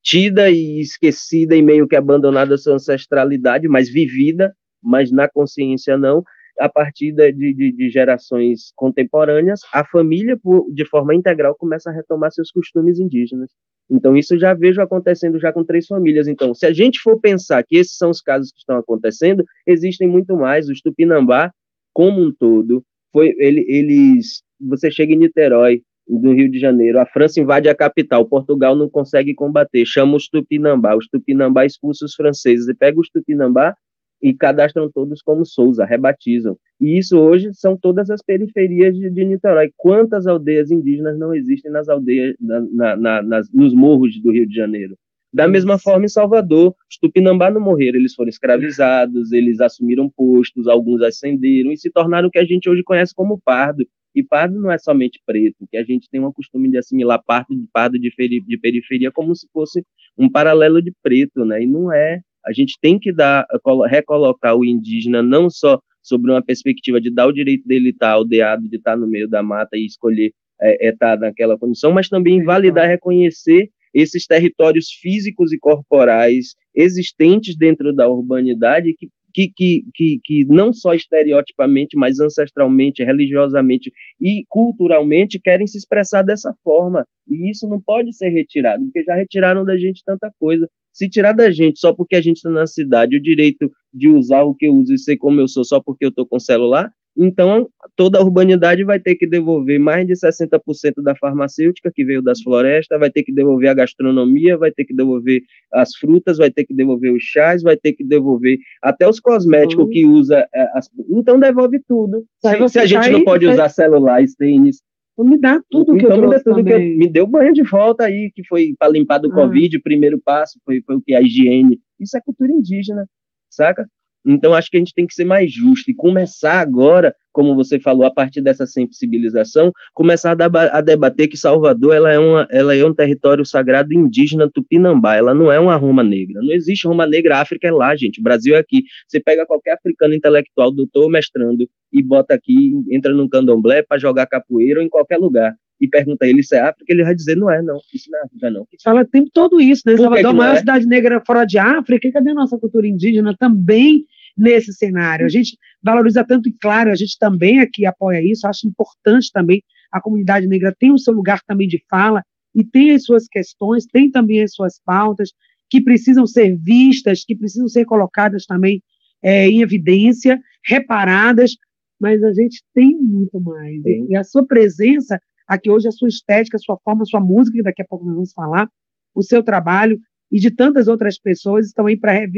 tida 0.02 0.50
e 0.50 0.80
esquecida 0.80 1.56
e 1.56 1.62
meio 1.62 1.88
que 1.88 1.96
abandonada 1.96 2.54
a 2.54 2.58
sua 2.58 2.74
ancestralidade, 2.74 3.66
mas 3.66 3.88
vivida 3.88 4.54
mas 4.86 5.10
na 5.10 5.28
consciência 5.28 5.98
não, 5.98 6.22
a 6.58 6.68
partir 6.68 7.12
de, 7.12 7.32
de, 7.32 7.72
de 7.72 7.90
gerações 7.90 8.72
contemporâneas, 8.74 9.60
a 9.72 9.84
família, 9.84 10.38
de 10.72 10.84
forma 10.86 11.14
integral, 11.14 11.54
começa 11.56 11.90
a 11.90 11.92
retomar 11.92 12.32
seus 12.32 12.50
costumes 12.50 12.98
indígenas. 12.98 13.50
Então, 13.90 14.16
isso 14.16 14.34
eu 14.34 14.38
já 14.38 14.54
vejo 14.54 14.80
acontecendo 14.80 15.38
já 15.38 15.52
com 15.52 15.64
três 15.64 15.86
famílias. 15.86 16.26
Então, 16.26 16.54
se 16.54 16.64
a 16.64 16.72
gente 16.72 16.98
for 17.00 17.20
pensar 17.20 17.62
que 17.64 17.76
esses 17.76 17.96
são 17.96 18.10
os 18.10 18.22
casos 18.22 18.50
que 18.52 18.58
estão 18.58 18.78
acontecendo, 18.78 19.44
existem 19.66 20.08
muito 20.08 20.34
mais. 20.34 20.68
O 20.68 20.72
Tupinambá, 20.82 21.52
como 21.96 22.20
um 22.20 22.30
todo, 22.30 22.84
foi 23.10 23.34
ele, 23.38 23.64
eles. 23.66 24.42
Você 24.60 24.90
chega 24.90 25.14
em 25.14 25.16
Niterói, 25.16 25.80
do 26.06 26.34
Rio 26.34 26.50
de 26.50 26.58
Janeiro, 26.58 27.00
a 27.00 27.06
França 27.06 27.40
invade 27.40 27.70
a 27.70 27.74
capital, 27.74 28.28
Portugal 28.28 28.76
não 28.76 28.88
consegue 28.88 29.34
combater, 29.34 29.84
chama 29.86 30.14
os 30.14 30.28
Tupinambá, 30.28 30.94
os 30.94 31.08
Tupinambá 31.08 31.64
expulsam 31.64 32.04
os 32.04 32.14
franceses, 32.14 32.68
e 32.68 32.74
pega 32.74 33.00
os 33.00 33.08
Tupinambá 33.08 33.74
e 34.22 34.34
cadastram 34.34 34.90
todos 34.92 35.22
como 35.22 35.46
Souza, 35.46 35.86
rebatizam. 35.86 36.58
E 36.78 36.98
isso 36.98 37.18
hoje 37.18 37.48
são 37.54 37.78
todas 37.78 38.10
as 38.10 38.22
periferias 38.22 38.94
de, 38.94 39.08
de 39.08 39.24
Niterói. 39.24 39.70
Quantas 39.74 40.26
aldeias 40.26 40.70
indígenas 40.70 41.18
não 41.18 41.34
existem 41.34 41.72
nas 41.72 41.88
aldeias, 41.88 42.36
na, 42.38 42.60
na, 42.60 42.96
na, 42.96 43.22
nas, 43.22 43.50
nos 43.50 43.74
morros 43.74 44.20
do 44.20 44.32
Rio 44.32 44.46
de 44.46 44.54
Janeiro? 44.54 44.96
Da 45.36 45.46
mesma 45.46 45.78
forma, 45.78 46.06
em 46.06 46.08
Salvador, 46.08 46.74
os 46.90 46.96
Tupinambá 46.96 47.50
não 47.50 47.60
morreram, 47.60 47.98
eles 47.98 48.14
foram 48.14 48.30
escravizados, 48.30 49.32
eles 49.32 49.60
assumiram 49.60 50.08
postos, 50.08 50.66
alguns 50.66 51.02
ascenderam 51.02 51.70
e 51.70 51.76
se 51.76 51.90
tornaram 51.90 52.28
o 52.28 52.30
que 52.30 52.38
a 52.38 52.44
gente 52.46 52.70
hoje 52.70 52.82
conhece 52.82 53.14
como 53.14 53.38
pardo. 53.44 53.86
E 54.14 54.22
pardo 54.22 54.58
não 54.58 54.70
é 54.70 54.78
somente 54.78 55.20
preto, 55.26 55.66
que 55.70 55.76
a 55.76 55.84
gente 55.84 56.08
tem 56.08 56.22
um 56.24 56.32
costume 56.32 56.70
de 56.70 56.78
assimilar 56.78 57.22
pardo 57.22 57.54
de 57.54 57.68
pardo 57.70 57.98
de, 57.98 58.10
de 58.16 58.58
periferia 58.58 59.12
como 59.12 59.36
se 59.36 59.46
fosse 59.52 59.84
um 60.16 60.26
paralelo 60.26 60.80
de 60.80 60.90
preto, 61.02 61.44
né? 61.44 61.62
E 61.62 61.66
não 61.66 61.92
é. 61.92 62.22
A 62.42 62.50
gente 62.54 62.78
tem 62.80 62.98
que 62.98 63.12
dar, 63.12 63.46
recolocar 63.90 64.56
o 64.56 64.64
indígena 64.64 65.22
não 65.22 65.50
só 65.50 65.78
sobre 66.02 66.30
uma 66.30 66.42
perspectiva 66.42 66.98
de 66.98 67.12
dar 67.12 67.26
o 67.26 67.32
direito 67.32 67.68
dele 67.68 67.90
estar 67.90 68.12
aldeado, 68.12 68.66
de 68.66 68.76
estar 68.76 68.96
no 68.96 69.06
meio 69.06 69.28
da 69.28 69.42
mata 69.42 69.76
e 69.76 69.84
escolher 69.84 70.32
é, 70.62 70.86
é 70.86 70.90
estar 70.92 71.18
naquela 71.18 71.58
condição, 71.58 71.92
mas 71.92 72.08
também 72.08 72.42
validar, 72.42 72.88
reconhecer 72.88 73.68
esses 73.96 74.26
territórios 74.26 74.90
físicos 74.90 75.52
e 75.52 75.58
corporais 75.58 76.54
existentes 76.74 77.56
dentro 77.56 77.94
da 77.94 78.06
urbanidade 78.08 78.94
que 78.94 79.08
que, 79.36 79.52
que, 79.54 79.84
que, 79.94 80.20
que 80.24 80.44
não 80.46 80.72
só 80.72 80.94
estereotipamente, 80.94 81.94
mas 81.94 82.18
ancestralmente, 82.18 83.04
religiosamente 83.04 83.92
e 84.18 84.46
culturalmente 84.48 85.38
querem 85.38 85.66
se 85.66 85.76
expressar 85.76 86.22
dessa 86.22 86.54
forma. 86.64 87.06
E 87.28 87.50
isso 87.50 87.68
não 87.68 87.78
pode 87.78 88.16
ser 88.16 88.30
retirado, 88.30 88.82
porque 88.84 89.04
já 89.04 89.14
retiraram 89.14 89.62
da 89.62 89.76
gente 89.76 90.02
tanta 90.02 90.32
coisa. 90.40 90.66
Se 90.90 91.06
tirar 91.06 91.32
da 91.32 91.50
gente 91.50 91.78
só 91.78 91.92
porque 91.92 92.16
a 92.16 92.22
gente 92.22 92.36
está 92.36 92.48
na 92.48 92.66
cidade 92.66 93.14
o 93.14 93.22
direito 93.22 93.70
de 93.92 94.08
usar 94.08 94.42
o 94.42 94.54
que 94.54 94.68
eu 94.68 94.74
uso 94.74 94.94
e 94.94 94.98
ser 94.98 95.18
como 95.18 95.38
eu 95.38 95.48
sou 95.48 95.66
só 95.66 95.82
porque 95.82 96.06
eu 96.06 96.08
estou 96.08 96.26
com 96.26 96.40
celular, 96.40 96.90
então, 97.16 97.68
toda 97.96 98.18
a 98.18 98.22
urbanidade 98.22 98.84
vai 98.84 99.00
ter 99.00 99.14
que 99.14 99.26
devolver 99.26 99.80
mais 99.80 100.06
de 100.06 100.12
60% 100.12 101.02
da 101.02 101.16
farmacêutica 101.16 101.90
que 101.92 102.04
veio 102.04 102.20
das 102.20 102.42
florestas, 102.42 103.00
vai 103.00 103.10
ter 103.10 103.22
que 103.22 103.32
devolver 103.32 103.70
a 103.70 103.74
gastronomia, 103.74 104.58
vai 104.58 104.70
ter 104.70 104.84
que 104.84 104.94
devolver 104.94 105.42
as 105.72 105.96
frutas, 105.96 106.36
vai 106.36 106.50
ter 106.50 106.64
que 106.64 106.74
devolver 106.74 107.12
os 107.12 107.22
chás, 107.22 107.62
vai 107.62 107.76
ter 107.76 107.94
que 107.94 108.04
devolver 108.04 108.58
até 108.82 109.08
os 109.08 109.18
cosméticos 109.18 109.84
uhum. 109.84 109.90
que 109.90 110.04
usa. 110.04 110.46
É, 110.54 110.68
as... 110.74 110.90
Então, 111.08 111.40
devolve 111.40 111.80
tudo. 111.88 112.26
Se, 112.44 112.68
se, 112.68 112.78
a 112.78 112.86
gente 112.86 113.10
não 113.10 113.24
pode 113.24 113.46
usar 113.46 113.70
celulares, 113.70 114.34
tênis. 114.34 114.82
Me 115.18 115.38
dá 115.38 115.58
tudo 115.70 115.96
que 115.96 116.04
então, 116.04 116.16
eu 116.16 116.22
me 116.22 116.30
dá 116.30 116.40
tudo 116.40 116.62
que 116.62 116.70
eu, 116.70 116.78
me 116.78 117.08
deu 117.08 117.26
banho 117.26 117.54
de 117.54 117.62
volta 117.62 118.04
aí, 118.04 118.30
que 118.34 118.44
foi 118.44 118.74
para 118.78 118.92
limpar 118.92 119.16
do 119.16 119.32
ah. 119.32 119.34
Covid, 119.34 119.78
o 119.78 119.82
primeiro 119.82 120.20
passo 120.22 120.60
foi, 120.62 120.82
foi 120.82 120.96
o 120.96 121.00
que? 121.00 121.14
A 121.14 121.22
higiene. 121.22 121.80
Isso 121.98 122.18
é 122.18 122.20
cultura 122.20 122.52
indígena, 122.52 123.08
saca? 123.48 123.88
Então, 124.26 124.52
acho 124.52 124.68
que 124.68 124.76
a 124.76 124.80
gente 124.80 124.92
tem 124.92 125.06
que 125.06 125.14
ser 125.14 125.24
mais 125.24 125.52
justo 125.52 125.88
e 125.88 125.94
começar 125.94 126.60
agora, 126.60 127.14
como 127.32 127.54
você 127.54 127.78
falou, 127.78 128.04
a 128.04 128.10
partir 128.10 128.40
dessa 128.40 128.66
sensibilização, 128.66 129.70
começar 129.94 130.36
a, 130.72 130.80
debater 130.80 131.28
que 131.28 131.36
Salvador 131.36 131.94
ela 131.94 132.10
é, 132.10 132.18
uma, 132.18 132.48
ela 132.50 132.74
é 132.74 132.84
um 132.84 132.92
território 132.92 133.44
sagrado 133.46 133.94
indígena 133.94 134.50
tupinambá, 134.52 135.14
ela 135.14 135.32
não 135.32 135.52
é 135.52 135.60
uma 135.60 135.76
Roma 135.76 136.02
negra. 136.02 136.40
Não 136.42 136.52
existe 136.52 136.88
Roma 136.88 137.06
negra, 137.06 137.36
a 137.36 137.40
África 137.40 137.68
é 137.68 137.70
lá, 137.70 137.94
gente. 137.94 138.18
O 138.18 138.22
Brasil 138.22 138.56
é 138.56 138.58
aqui. 138.58 138.82
Você 139.06 139.20
pega 139.20 139.46
qualquer 139.46 139.74
africano 139.74 140.12
intelectual, 140.12 140.72
doutor, 140.72 141.08
mestrando, 141.08 141.68
e 141.92 142.02
bota 142.02 142.34
aqui, 142.34 142.72
entra 142.90 143.14
num 143.14 143.28
candomblé 143.28 143.82
para 143.82 143.98
jogar 143.98 144.26
capoeira 144.26 144.80
ou 144.80 144.86
em 144.86 144.88
qualquer 144.88 145.18
lugar 145.18 145.54
e 145.80 145.86
pergunta 145.86 146.24
a 146.24 146.28
ele 146.28 146.42
se 146.42 146.56
é 146.56 146.60
África, 146.60 146.90
ele 146.90 147.04
vai 147.04 147.14
dizer, 147.14 147.36
não 147.36 147.50
é, 147.50 147.60
não, 147.60 147.78
isso 147.92 148.10
não 148.10 148.18
é 148.18 148.22
África, 148.24 148.50
não. 148.50 148.66
Fala 148.82 149.02
o 149.02 149.06
tempo 149.06 149.28
todo 149.32 149.60
isso, 149.60 149.82
né? 149.84 149.96
Salvador, 149.96 150.24
é 150.24 150.28
a 150.28 150.32
maior 150.32 150.54
é? 150.54 150.58
cidade 150.58 150.86
negra 150.86 151.22
fora 151.24 151.44
de 151.44 151.58
África, 151.58 152.10
cadê 152.10 152.30
a 152.30 152.34
nossa 152.34 152.58
cultura 152.58 152.86
indígena 152.86 153.36
também 153.38 154.04
nesse 154.36 154.72
cenário. 154.72 155.24
A 155.24 155.28
gente 155.28 155.56
valoriza 155.82 156.24
tanto, 156.24 156.48
e 156.48 156.52
claro, 156.52 156.90
a 156.90 156.94
gente 156.94 157.16
também 157.18 157.60
aqui 157.60 157.86
apoia 157.86 158.22
isso, 158.22 158.46
acho 158.46 158.66
importante 158.66 159.30
também, 159.32 159.62
a 159.90 160.00
comunidade 160.00 160.46
negra 160.46 160.74
tem 160.78 160.92
o 160.92 160.98
seu 160.98 161.14
lugar 161.14 161.40
também 161.46 161.66
de 161.66 161.82
fala 161.88 162.22
e 162.54 162.64
tem 162.64 162.92
as 162.92 163.04
suas 163.04 163.26
questões, 163.26 163.86
tem 163.86 164.10
também 164.10 164.42
as 164.42 164.52
suas 164.52 164.80
pautas 164.84 165.30
que 165.70 165.80
precisam 165.80 166.26
ser 166.26 166.56
vistas, 166.56 167.24
que 167.24 167.36
precisam 167.36 167.68
ser 167.68 167.84
colocadas 167.84 168.44
também 168.46 168.82
é, 169.22 169.48
em 169.48 169.62
evidência, 169.62 170.38
reparadas, 170.64 171.52
mas 171.98 172.22
a 172.22 172.32
gente 172.32 172.62
tem 172.74 172.90
muito 172.90 173.40
mais. 173.40 173.82
Sim. 173.82 174.06
E 174.10 174.16
a 174.16 174.22
sua 174.22 174.46
presença 174.46 175.18
aqui 175.48 175.70
hoje, 175.70 175.88
a 175.88 175.92
sua 175.92 176.08
estética, 176.08 176.56
a 176.56 176.60
sua 176.60 176.78
forma, 176.84 177.02
a 177.02 177.06
sua 177.06 177.20
música, 177.20 177.56
que 177.56 177.62
daqui 177.62 177.82
a 177.82 177.86
pouco 177.86 178.04
nós 178.04 178.14
vamos 178.14 178.32
falar, 178.32 178.68
o 179.14 179.22
seu 179.22 179.42
trabalho 179.42 179.98
e 180.30 180.38
de 180.38 180.50
tantas 180.50 180.88
outras 180.88 181.18
pessoas 181.18 181.66
estão 181.66 181.86
aí 181.86 181.96
para 181.96 182.14
é, 182.14 182.28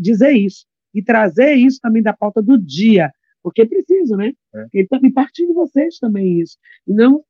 dizer 0.00 0.32
isso 0.32 0.66
e 0.94 1.02
trazer 1.02 1.54
isso 1.54 1.78
também 1.80 2.02
da 2.02 2.12
pauta 2.12 2.42
do 2.42 2.58
dia, 2.58 3.10
porque 3.42 3.62
é 3.62 3.66
preciso, 3.66 4.16
né? 4.16 4.32
É. 4.54 4.66
E, 4.74 4.88
e 5.02 5.12
partir 5.12 5.46
de 5.46 5.52
vocês 5.52 5.98
também 5.98 6.40
isso. 6.40 6.56
Não 6.86 7.22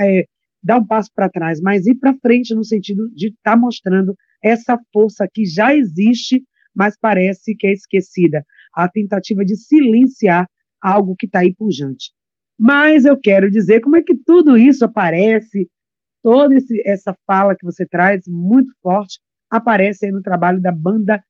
é, 0.00 0.26
dar 0.62 0.78
um 0.78 0.86
passo 0.86 1.10
para 1.14 1.28
trás, 1.28 1.60
mas 1.60 1.86
ir 1.86 1.96
para 1.96 2.16
frente 2.18 2.54
no 2.54 2.64
sentido 2.64 3.10
de 3.14 3.28
estar 3.28 3.52
tá 3.52 3.56
mostrando 3.56 4.16
essa 4.42 4.78
força 4.92 5.26
que 5.32 5.44
já 5.44 5.74
existe, 5.74 6.42
mas 6.74 6.96
parece 6.98 7.54
que 7.56 7.66
é 7.66 7.72
esquecida. 7.72 8.44
A 8.74 8.88
tentativa 8.88 9.44
de 9.44 9.56
silenciar 9.56 10.46
algo 10.80 11.16
que 11.16 11.26
está 11.26 11.40
aí 11.40 11.54
pujante. 11.54 12.12
Mas 12.58 13.04
eu 13.04 13.18
quero 13.18 13.50
dizer 13.50 13.80
como 13.80 13.96
é 13.96 14.02
que 14.02 14.16
tudo 14.16 14.56
isso 14.56 14.84
aparece, 14.84 15.68
toda 16.22 16.54
esse, 16.54 16.80
essa 16.86 17.16
fala 17.26 17.56
que 17.56 17.64
você 17.64 17.86
traz, 17.86 18.22
muito 18.26 18.72
forte, 18.82 19.20
aparece 19.50 20.06
aí 20.06 20.12
no 20.12 20.22
trabalho 20.22 20.60
da 20.60 20.72
banda 20.72 21.22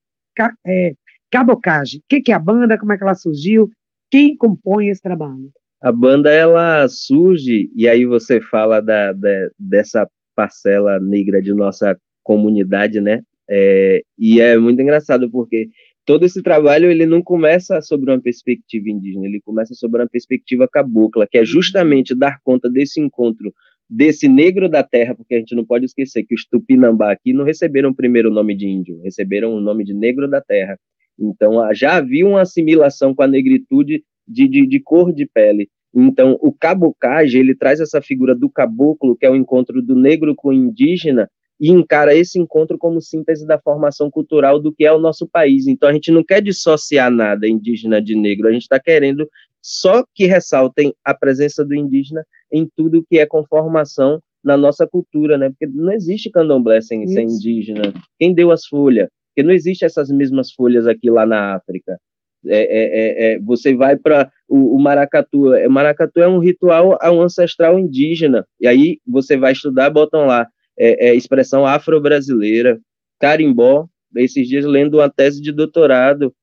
é, 0.66 0.94
Cabocage. 1.32 1.98
O 1.98 2.02
que, 2.08 2.20
que 2.20 2.30
é 2.30 2.34
a 2.34 2.38
banda? 2.38 2.78
Como 2.78 2.92
é 2.92 2.98
que 2.98 3.02
ela 3.02 3.14
surgiu? 3.14 3.70
Quem 4.10 4.36
compõe 4.36 4.88
esse 4.88 5.00
trabalho? 5.00 5.50
A 5.80 5.90
banda 5.90 6.30
ela 6.30 6.86
surge 6.86 7.70
e 7.74 7.88
aí 7.88 8.04
você 8.04 8.40
fala 8.40 8.80
da, 8.80 9.12
da 9.12 9.48
dessa 9.58 10.06
parcela 10.36 11.00
negra 11.00 11.40
de 11.40 11.52
nossa 11.54 11.98
comunidade, 12.22 13.00
né? 13.00 13.22
É, 13.50 14.02
e 14.18 14.40
é 14.40 14.56
muito 14.58 14.80
engraçado 14.80 15.30
porque 15.30 15.68
todo 16.04 16.24
esse 16.24 16.42
trabalho 16.42 16.90
ele 16.90 17.06
não 17.06 17.22
começa 17.22 17.80
sobre 17.80 18.10
uma 18.10 18.20
perspectiva 18.20 18.88
indígena, 18.88 19.26
ele 19.26 19.40
começa 19.40 19.74
sobre 19.74 20.02
uma 20.02 20.08
perspectiva 20.08 20.68
cabocla, 20.68 21.26
que 21.26 21.38
é 21.38 21.44
justamente 21.44 22.14
dar 22.14 22.38
conta 22.44 22.70
desse 22.70 23.00
encontro 23.00 23.52
desse 23.88 24.26
negro 24.26 24.70
da 24.70 24.82
terra, 24.82 25.14
porque 25.14 25.34
a 25.34 25.38
gente 25.38 25.54
não 25.54 25.66
pode 25.66 25.84
esquecer 25.84 26.24
que 26.24 26.34
os 26.34 26.46
Tupinambá 26.46 27.12
aqui 27.12 27.32
não 27.32 27.44
receberam 27.44 27.90
o 27.90 27.94
primeiro 27.94 28.30
nome 28.30 28.56
de 28.56 28.66
índio, 28.66 29.00
receberam 29.02 29.54
o 29.54 29.60
nome 29.60 29.84
de 29.84 29.92
negro 29.92 30.28
da 30.28 30.40
terra. 30.40 30.78
Então 31.18 31.52
já 31.74 31.96
havia 31.96 32.26
uma 32.26 32.42
assimilação 32.42 33.14
com 33.14 33.22
a 33.22 33.26
negritude 33.26 34.02
de, 34.26 34.48
de, 34.48 34.66
de 34.66 34.80
cor 34.80 35.12
de 35.12 35.26
pele. 35.26 35.68
Então, 35.94 36.38
o 36.40 36.50
cabocage, 36.50 37.38
ele 37.38 37.54
traz 37.54 37.78
essa 37.78 38.00
figura 38.00 38.34
do 38.34 38.48
caboclo, 38.48 39.14
que 39.14 39.26
é 39.26 39.30
o 39.30 39.36
encontro 39.36 39.82
do 39.82 39.94
negro 39.94 40.34
com 40.34 40.48
o 40.48 40.52
indígena, 40.52 41.28
e 41.60 41.70
encara 41.70 42.14
esse 42.14 42.38
encontro 42.38 42.78
como 42.78 43.00
síntese 43.00 43.46
da 43.46 43.58
formação 43.58 44.10
cultural 44.10 44.58
do 44.58 44.72
que 44.72 44.86
é 44.86 44.92
o 44.92 44.98
nosso 44.98 45.28
país. 45.28 45.66
Então, 45.66 45.88
a 45.88 45.92
gente 45.92 46.10
não 46.10 46.24
quer 46.24 46.40
dissociar 46.40 47.10
nada 47.10 47.46
indígena 47.46 48.00
de 48.00 48.16
negro, 48.16 48.48
a 48.48 48.52
gente 48.52 48.62
está 48.62 48.80
querendo 48.80 49.28
só 49.62 50.04
que 50.12 50.26
ressaltem 50.26 50.92
a 51.04 51.14
presença 51.14 51.64
do 51.64 51.74
indígena 51.74 52.26
em 52.50 52.68
tudo 52.76 53.04
que 53.08 53.18
é 53.18 53.26
conformação 53.26 54.20
na 54.42 54.56
nossa 54.56 54.88
cultura, 54.88 55.38
né? 55.38 55.50
Porque 55.50 55.66
não 55.66 55.92
existe 55.92 56.30
candomblé 56.30 56.80
sem, 56.80 57.06
sem 57.06 57.26
indígena. 57.28 57.94
Quem 58.18 58.34
deu 58.34 58.50
as 58.50 58.66
folhas? 58.66 59.08
Porque 59.32 59.46
não 59.46 59.52
existe 59.52 59.84
essas 59.84 60.10
mesmas 60.10 60.52
folhas 60.52 60.86
aqui 60.86 61.10
lá 61.10 61.24
na 61.24 61.54
África. 61.54 61.98
É, 62.46 62.58
é, 62.58 63.30
é, 63.30 63.34
é 63.34 63.38
você 63.38 63.74
vai 63.74 63.96
para 63.96 64.30
o, 64.48 64.76
o, 64.76 64.78
maracatu. 64.80 65.54
O 65.54 65.70
maracatu 65.70 66.20
é 66.20 66.28
um 66.28 66.38
ritual 66.38 66.98
é 67.02 67.08
ancestral 67.08 67.78
indígena. 67.78 68.46
E 68.60 68.66
aí 68.66 68.98
você 69.06 69.36
vai 69.36 69.52
estudar, 69.52 69.90
botam 69.90 70.26
lá 70.26 70.46
é, 70.78 71.08
é, 71.08 71.14
expressão 71.14 71.66
afro-brasileira, 71.66 72.78
carimbó. 73.18 73.86
Esses 74.14 74.46
dias 74.46 74.66
lendo 74.66 74.98
uma 74.98 75.08
tese 75.08 75.40
de 75.40 75.50
doutorado, 75.50 76.34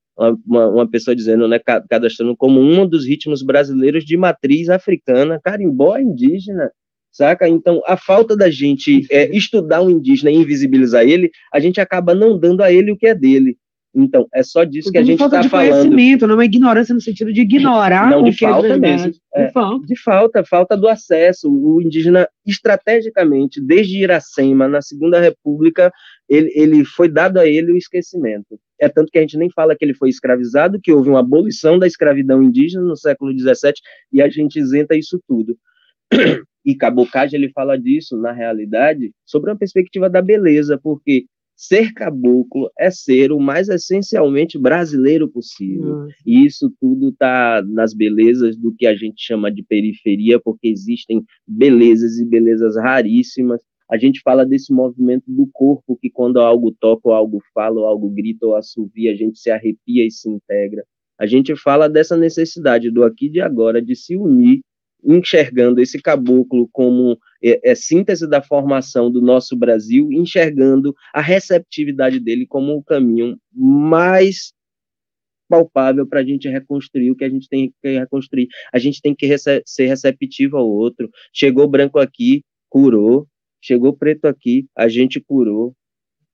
uma, 0.44 0.66
uma 0.68 0.90
pessoa 0.90 1.14
dizendo, 1.14 1.46
né, 1.46 1.60
cadastrando 1.88 2.36
como 2.36 2.60
um 2.60 2.86
dos 2.86 3.06
ritmos 3.06 3.42
brasileiros 3.42 4.04
de 4.04 4.16
matriz 4.16 4.68
africana, 4.68 5.40
carimbó 5.42 5.96
é 5.96 6.02
indígena, 6.02 6.70
saca? 7.10 7.48
Então, 7.48 7.82
a 7.86 7.96
falta 7.96 8.36
da 8.36 8.50
gente 8.50 9.06
é, 9.10 9.34
estudar 9.36 9.82
o 9.82 9.90
indígena 9.90 10.30
e 10.30 10.36
invisibilizar 10.36 11.02
ele, 11.02 11.30
a 11.52 11.60
gente 11.60 11.80
acaba 11.80 12.14
não 12.14 12.38
dando 12.38 12.62
a 12.62 12.72
ele 12.72 12.92
o 12.92 12.96
que 12.96 13.06
é 13.06 13.14
dele. 13.14 13.56
Então, 13.94 14.28
é 14.32 14.42
só 14.42 14.62
disso 14.62 14.90
que 14.92 14.98
a 14.98 15.02
gente 15.02 15.20
está 15.20 15.42
falando. 15.42 15.70
conhecimento, 15.70 16.26
não 16.26 16.40
é 16.40 16.44
ignorância 16.44 16.94
no 16.94 17.00
sentido 17.00 17.32
de 17.32 17.40
ignorar 17.40 18.08
não, 18.08 18.22
de 18.22 18.30
o 18.30 18.38
falta 18.38 18.68
que 18.68 18.72
é 18.72 18.76
mesmo. 18.76 19.12
É, 19.34 19.46
de, 19.46 19.52
falta. 19.52 19.86
de 19.86 20.00
falta, 20.00 20.44
falta 20.44 20.76
do 20.76 20.86
acesso. 20.86 21.50
O 21.50 21.82
indígena, 21.82 22.28
estrategicamente, 22.46 23.60
desde 23.60 23.98
Iracema, 23.98 24.68
na 24.68 24.80
Segunda 24.80 25.20
República, 25.20 25.92
ele, 26.28 26.52
ele 26.54 26.84
foi 26.84 27.08
dado 27.08 27.38
a 27.38 27.46
ele 27.46 27.72
o 27.72 27.76
esquecimento. 27.76 28.60
É 28.80 28.88
tanto 28.88 29.10
que 29.10 29.18
a 29.18 29.22
gente 29.22 29.36
nem 29.36 29.50
fala 29.50 29.74
que 29.74 29.84
ele 29.84 29.94
foi 29.94 30.08
escravizado, 30.08 30.80
que 30.80 30.92
houve 30.92 31.10
uma 31.10 31.20
abolição 31.20 31.76
da 31.76 31.86
escravidão 31.86 32.42
indígena 32.42 32.84
no 32.84 32.96
século 32.96 33.36
XVII, 33.36 33.72
e 34.12 34.22
a 34.22 34.28
gente 34.28 34.58
isenta 34.58 34.96
isso 34.96 35.20
tudo. 35.26 35.56
E 36.64 36.74
Cabocage, 36.74 37.34
ele 37.34 37.50
fala 37.50 37.78
disso, 37.78 38.16
na 38.18 38.32
realidade, 38.32 39.12
sobre 39.24 39.50
uma 39.50 39.56
perspectiva 39.56 40.10
da 40.10 40.20
beleza, 40.20 40.78
porque 40.78 41.24
ser 41.56 41.92
caboclo 41.92 42.70
é 42.78 42.90
ser 42.90 43.32
o 43.32 43.38
mais 43.38 43.68
essencialmente 43.68 44.58
brasileiro 44.58 45.28
possível. 45.28 46.06
E 46.26 46.46
isso 46.46 46.72
tudo 46.80 47.10
está 47.10 47.62
nas 47.66 47.92
belezas 47.92 48.56
do 48.56 48.74
que 48.74 48.86
a 48.86 48.94
gente 48.94 49.22
chama 49.22 49.52
de 49.52 49.62
periferia, 49.62 50.40
porque 50.40 50.68
existem 50.68 51.22
belezas 51.46 52.18
e 52.18 52.24
belezas 52.24 52.76
raríssimas. 52.76 53.60
A 53.90 53.98
gente 53.98 54.20
fala 54.22 54.46
desse 54.46 54.72
movimento 54.72 55.24
do 55.28 55.46
corpo, 55.52 55.98
que 56.00 56.08
quando 56.08 56.40
algo 56.40 56.74
toca, 56.80 57.08
ou 57.08 57.12
algo 57.12 57.42
fala, 57.52 57.80
ou 57.80 57.86
algo 57.86 58.08
grita, 58.08 58.46
ou 58.46 58.56
assovia, 58.56 59.12
a 59.12 59.14
gente 59.14 59.38
se 59.38 59.50
arrepia 59.50 60.06
e 60.06 60.10
se 60.10 60.30
integra. 60.30 60.82
A 61.18 61.26
gente 61.26 61.54
fala 61.56 61.88
dessa 61.88 62.16
necessidade 62.16 62.90
do 62.90 63.04
aqui 63.04 63.26
e 63.26 63.30
de 63.30 63.40
agora, 63.42 63.82
de 63.82 63.94
se 63.94 64.16
unir 64.16 64.60
enxergando 65.04 65.80
esse 65.80 66.00
caboclo 66.00 66.68
como 66.72 67.18
é, 67.42 67.70
é, 67.70 67.74
síntese 67.74 68.28
da 68.28 68.42
formação 68.42 69.10
do 69.10 69.20
nosso 69.20 69.56
Brasil, 69.56 70.10
enxergando 70.12 70.94
a 71.12 71.20
receptividade 71.20 72.20
dele 72.20 72.46
como 72.46 72.74
o 72.74 72.82
caminho 72.82 73.36
mais 73.52 74.52
palpável 75.48 76.06
para 76.06 76.20
a 76.20 76.24
gente 76.24 76.48
reconstruir 76.48 77.10
o 77.10 77.16
que 77.16 77.24
a 77.24 77.28
gente 77.28 77.48
tem 77.48 77.74
que 77.82 77.98
reconstruir. 77.98 78.48
A 78.72 78.78
gente 78.78 79.02
tem 79.02 79.14
que 79.14 79.26
rece 79.26 79.62
ser 79.66 79.86
receptivo 79.86 80.56
ao 80.56 80.68
outro. 80.68 81.10
Chegou 81.32 81.68
branco 81.68 81.98
aqui, 81.98 82.44
curou. 82.68 83.26
Chegou 83.62 83.94
preto 83.94 84.24
aqui, 84.24 84.66
a 84.74 84.88
gente 84.88 85.20
curou. 85.20 85.74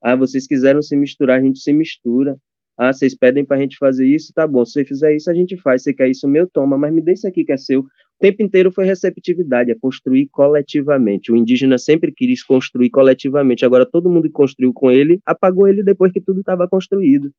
Ah, 0.01 0.15
vocês 0.15 0.47
quiseram 0.47 0.81
se 0.81 0.95
misturar, 0.95 1.41
a 1.41 1.43
gente 1.43 1.59
se 1.59 1.73
mistura. 1.73 2.37
Ah, 2.79 2.93
vocês 2.93 3.17
pedem 3.17 3.45
para 3.45 3.57
a 3.57 3.61
gente 3.61 3.77
fazer 3.79 4.07
isso, 4.07 4.33
tá 4.35 4.47
bom. 4.47 4.65
Se 4.65 4.75
você 4.75 4.85
fizer 4.85 5.17
isso, 5.17 5.31
a 5.31 5.35
gente 5.35 5.57
faz. 5.57 5.83
Você 5.83 5.95
quer 5.95 6.09
isso 6.09 6.29
meu, 6.29 6.49
toma, 6.49 6.79
mas 6.79 6.93
me 6.93 7.03
dê 7.03 7.15
isso 7.15 7.27
aqui 7.27 7.45
que 7.45 7.53
é 7.53 7.57
seu. 7.57 7.85
O 8.19 8.23
tempo 8.23 8.43
inteiro 8.43 8.73
foi 8.73 8.87
receptividade, 8.87 9.71
é 9.71 9.75
construir 9.75 10.27
coletivamente. 10.29 11.31
O 11.31 11.37
indígena 11.37 11.77
sempre 11.77 12.11
quis 12.11 12.43
construir 12.43 12.89
coletivamente. 12.89 13.65
Agora, 13.65 13.85
todo 13.85 14.09
mundo 14.09 14.23
que 14.23 14.31
construiu 14.31 14.73
com 14.73 14.91
ele, 14.91 15.21
apagou 15.25 15.69
ele 15.69 15.83
depois 15.83 16.11
que 16.13 16.21
tudo 16.21 16.41
estava 16.41 16.67
construído. 16.67 17.31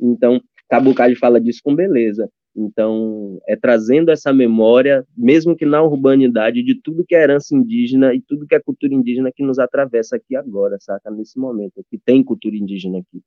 Então, 0.00 0.40
Cabucade 0.68 1.14
fala 1.14 1.40
disso 1.40 1.60
com 1.62 1.74
beleza. 1.74 2.28
Então, 2.56 3.38
é 3.46 3.54
trazendo 3.54 4.10
essa 4.10 4.32
memória, 4.32 5.06
mesmo 5.16 5.54
que 5.54 5.66
na 5.66 5.82
urbanidade, 5.82 6.62
de 6.62 6.74
tudo 6.74 7.04
que 7.06 7.14
é 7.14 7.22
herança 7.22 7.54
indígena 7.54 8.14
e 8.14 8.20
tudo 8.20 8.46
que 8.46 8.54
é 8.54 8.60
cultura 8.60 8.94
indígena 8.94 9.30
que 9.30 9.44
nos 9.44 9.58
atravessa 9.58 10.16
aqui 10.16 10.34
agora, 10.34 10.76
saca? 10.80 11.10
Nesse 11.10 11.38
momento, 11.38 11.84
que 11.90 11.98
tem 11.98 12.24
cultura 12.24 12.56
indígena 12.56 12.98
aqui. 12.98 13.22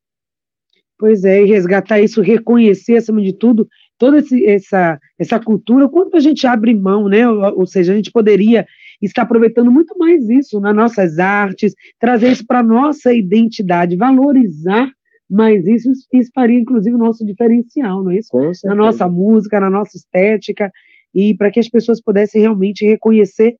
Pois 0.97 1.23
é, 1.23 1.43
e 1.43 1.45
resgatar 1.45 2.01
isso, 2.01 2.21
reconhecer, 2.21 2.97
acima 2.97 3.21
de 3.21 3.31
tudo, 3.31 3.69
toda 3.99 4.17
esse, 4.17 4.43
essa, 4.45 4.99
essa 5.19 5.39
cultura, 5.39 5.89
quanto 5.89 6.17
a 6.17 6.19
gente 6.19 6.47
abre 6.47 6.73
mão, 6.73 7.07
né? 7.07 7.29
Ou, 7.29 7.59
ou, 7.59 7.67
seja, 7.67 7.93
a 7.93 7.95
gente 7.95 8.11
poderia 8.11 8.65
estar 9.01 9.23
aproveitando 9.23 9.69
muito 9.69 9.95
mais 9.97 10.27
isso 10.29 10.59
nas 10.59 10.75
nossas 10.75 11.19
artes, 11.19 11.75
trazer 11.99 12.31
isso 12.31 12.47
para 12.47 12.59
a 12.59 12.63
nossa 12.63 13.13
identidade, 13.13 13.97
valorizar 13.97 14.89
mais 15.29 15.67
isso, 15.67 15.91
isso 16.11 16.31
faria, 16.33 16.57
inclusive, 16.57 16.95
o 16.95 16.99
nosso 16.99 17.23
diferencial, 17.23 18.03
não 18.03 18.09
é 18.09 18.17
isso? 18.17 18.29
Na 18.63 18.73
nossa 18.73 19.07
música, 19.07 19.59
na 19.59 19.69
nossa 19.69 19.95
estética, 19.95 20.71
e 21.13 21.35
para 21.35 21.51
que 21.51 21.59
as 21.59 21.69
pessoas 21.69 22.01
pudessem 22.01 22.41
realmente 22.41 22.85
reconhecer 22.85 23.55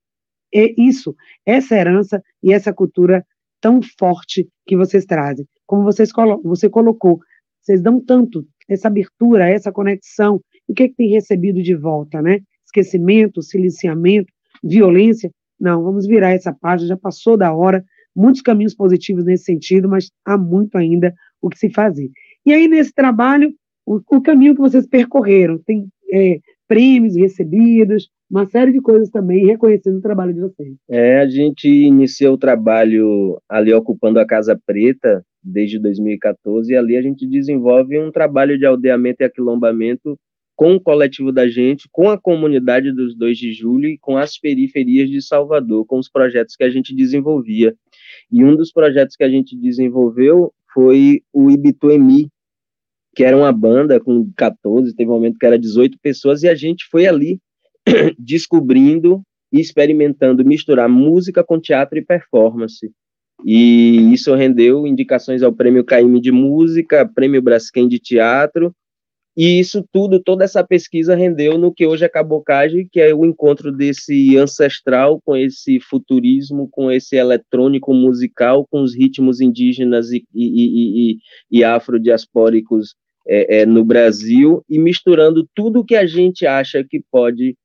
é, 0.55 0.73
isso, 0.81 1.15
essa 1.45 1.75
herança 1.75 2.23
e 2.41 2.51
essa 2.51 2.73
cultura 2.73 3.23
tão 3.61 3.81
forte 3.99 4.47
que 4.65 4.75
vocês 4.75 5.05
trazem. 5.05 5.45
Como 5.67 5.83
vocês 5.83 6.11
colo 6.11 6.41
você 6.43 6.69
colocou, 6.69 7.19
vocês 7.61 7.81
dão 7.83 8.03
tanto 8.03 8.47
essa 8.69 8.87
abertura, 8.87 9.49
essa 9.49 9.71
conexão. 9.71 10.39
O 10.67 10.73
que, 10.73 10.83
é 10.83 10.87
que 10.87 10.95
tem 10.95 11.09
recebido 11.09 11.61
de 11.61 11.75
volta, 11.75 12.21
né? 12.21 12.39
Esquecimento, 12.65 13.41
silenciamento, 13.41 14.31
violência. 14.63 15.31
Não, 15.59 15.83
vamos 15.83 16.07
virar 16.07 16.31
essa 16.31 16.53
página, 16.53 16.89
já 16.89 16.97
passou 16.97 17.35
da 17.35 17.53
hora. 17.53 17.83
Muitos 18.15 18.41
caminhos 18.41 18.75
positivos 18.75 19.25
nesse 19.25 19.45
sentido, 19.45 19.89
mas 19.89 20.09
há 20.25 20.37
muito 20.37 20.77
ainda 20.77 21.13
o 21.41 21.49
que 21.49 21.57
se 21.57 21.69
fazer. 21.69 22.09
E 22.45 22.53
aí, 22.53 22.67
nesse 22.67 22.93
trabalho, 22.93 23.53
o, 23.85 23.99
o 24.09 24.21
caminho 24.21 24.55
que 24.55 24.61
vocês 24.61 24.87
percorreram, 24.87 25.57
tem 25.65 25.87
é, 26.11 26.39
prêmios 26.67 27.15
recebidos, 27.15 28.09
uma 28.29 28.45
série 28.45 28.71
de 28.71 28.79
coisas 28.79 29.09
também, 29.09 29.45
reconhecendo 29.47 29.97
o 29.97 30.01
trabalho 30.01 30.33
de 30.33 30.41
vocês. 30.41 30.75
É, 30.87 31.19
a 31.19 31.27
gente 31.27 31.67
iniciou 31.67 32.35
o 32.35 32.37
trabalho 32.37 33.41
ali 33.49 33.73
ocupando 33.73 34.19
a 34.19 34.25
Casa 34.25 34.59
Preta, 34.65 35.25
desde 35.43 35.79
2014, 35.79 36.71
e 36.71 36.75
ali 36.75 36.97
a 36.97 37.01
gente 37.01 37.25
desenvolve 37.25 37.99
um 37.99 38.11
trabalho 38.11 38.57
de 38.57 38.65
aldeamento 38.65 39.21
e 39.21 39.25
aquilombamento 39.25 40.17
com 40.55 40.75
o 40.75 40.81
coletivo 40.81 41.31
da 41.31 41.47
gente, 41.47 41.87
com 41.89 42.09
a 42.09 42.17
comunidade 42.17 42.91
dos 42.91 43.15
2 43.15 43.37
de 43.37 43.53
julho 43.53 43.87
e 43.87 43.97
com 43.97 44.17
as 44.17 44.37
periferias 44.37 45.09
de 45.09 45.21
Salvador, 45.21 45.85
com 45.85 45.97
os 45.97 46.09
projetos 46.09 46.57
que 46.57 46.65
a 46.65 46.69
gente 46.69 46.93
desenvolvia. 46.93 47.73
E 48.29 48.43
um 48.43 48.55
dos 48.57 48.69
projetos 48.69 49.15
que 49.15 49.23
a 49.23 49.29
gente 49.29 49.55
desenvolveu 49.55 50.53
foi 50.73 51.21
o 51.31 51.49
Ibituemi, 51.49 52.29
que 53.15 53.23
era 53.23 53.37
uma 53.37 53.53
banda 53.53 54.01
com 54.01 54.29
14, 54.35 54.93
teve 54.93 55.09
um 55.09 55.13
momento 55.13 55.39
que 55.39 55.45
era 55.45 55.57
18 55.57 55.97
pessoas, 56.01 56.43
e 56.43 56.49
a 56.49 56.55
gente 56.55 56.85
foi 56.91 57.07
ali 57.07 57.39
descobrindo 58.19 59.21
e 59.51 59.59
experimentando 59.59 60.43
misturar 60.45 60.89
música 60.89 61.43
com 61.43 61.59
teatro 61.59 61.97
e 61.97 62.05
performance. 62.05 62.91
E 63.45 64.13
isso 64.13 64.33
rendeu 64.35 64.85
indicações 64.85 65.41
ao 65.41 65.53
Prêmio 65.53 65.83
Caime 65.83 66.19
de 66.19 66.31
Música, 66.31 67.05
Prêmio 67.05 67.41
Braskem 67.41 67.87
de 67.87 67.97
Teatro, 67.99 68.73
E 69.41 69.57
isso 69.57 69.85
tudo, 69.93 70.21
toda 70.21 70.43
essa 70.43 70.61
pesquisa 70.65 71.15
rendeu 71.15 71.57
no 71.57 71.73
que 71.73 71.85
hoje 71.85 72.03
é 72.03 72.09
cabocagem, 72.09 72.89
que 72.91 72.99
é 72.99 73.13
o 73.15 73.23
encontro 73.23 73.71
desse 73.71 74.35
ancestral 74.37 75.21
com 75.23 75.33
esse 75.33 75.79
futurismo, 75.79 76.67
com 76.69 76.91
esse 76.91 77.15
eletrônico 77.15 77.93
musical, 77.93 78.67
com 78.69 78.81
os 78.81 78.93
ritmos 78.93 79.39
indígenas 79.39 80.11
e, 80.11 80.25
e, 80.33 81.13
e, 81.13 81.17
e, 81.49 81.63
afrodiaspóricos 81.63 82.95
é, 83.25 83.61
é, 83.61 83.65
no 83.65 83.85
Brasil, 83.85 84.61
e 84.67 84.77
misturando 84.77 85.47
tudo 85.55 85.85
que 85.85 85.95
a 85.95 86.05
gente 86.05 86.45
acha 86.45 86.83
que 86.83 87.01
pode 87.09 87.55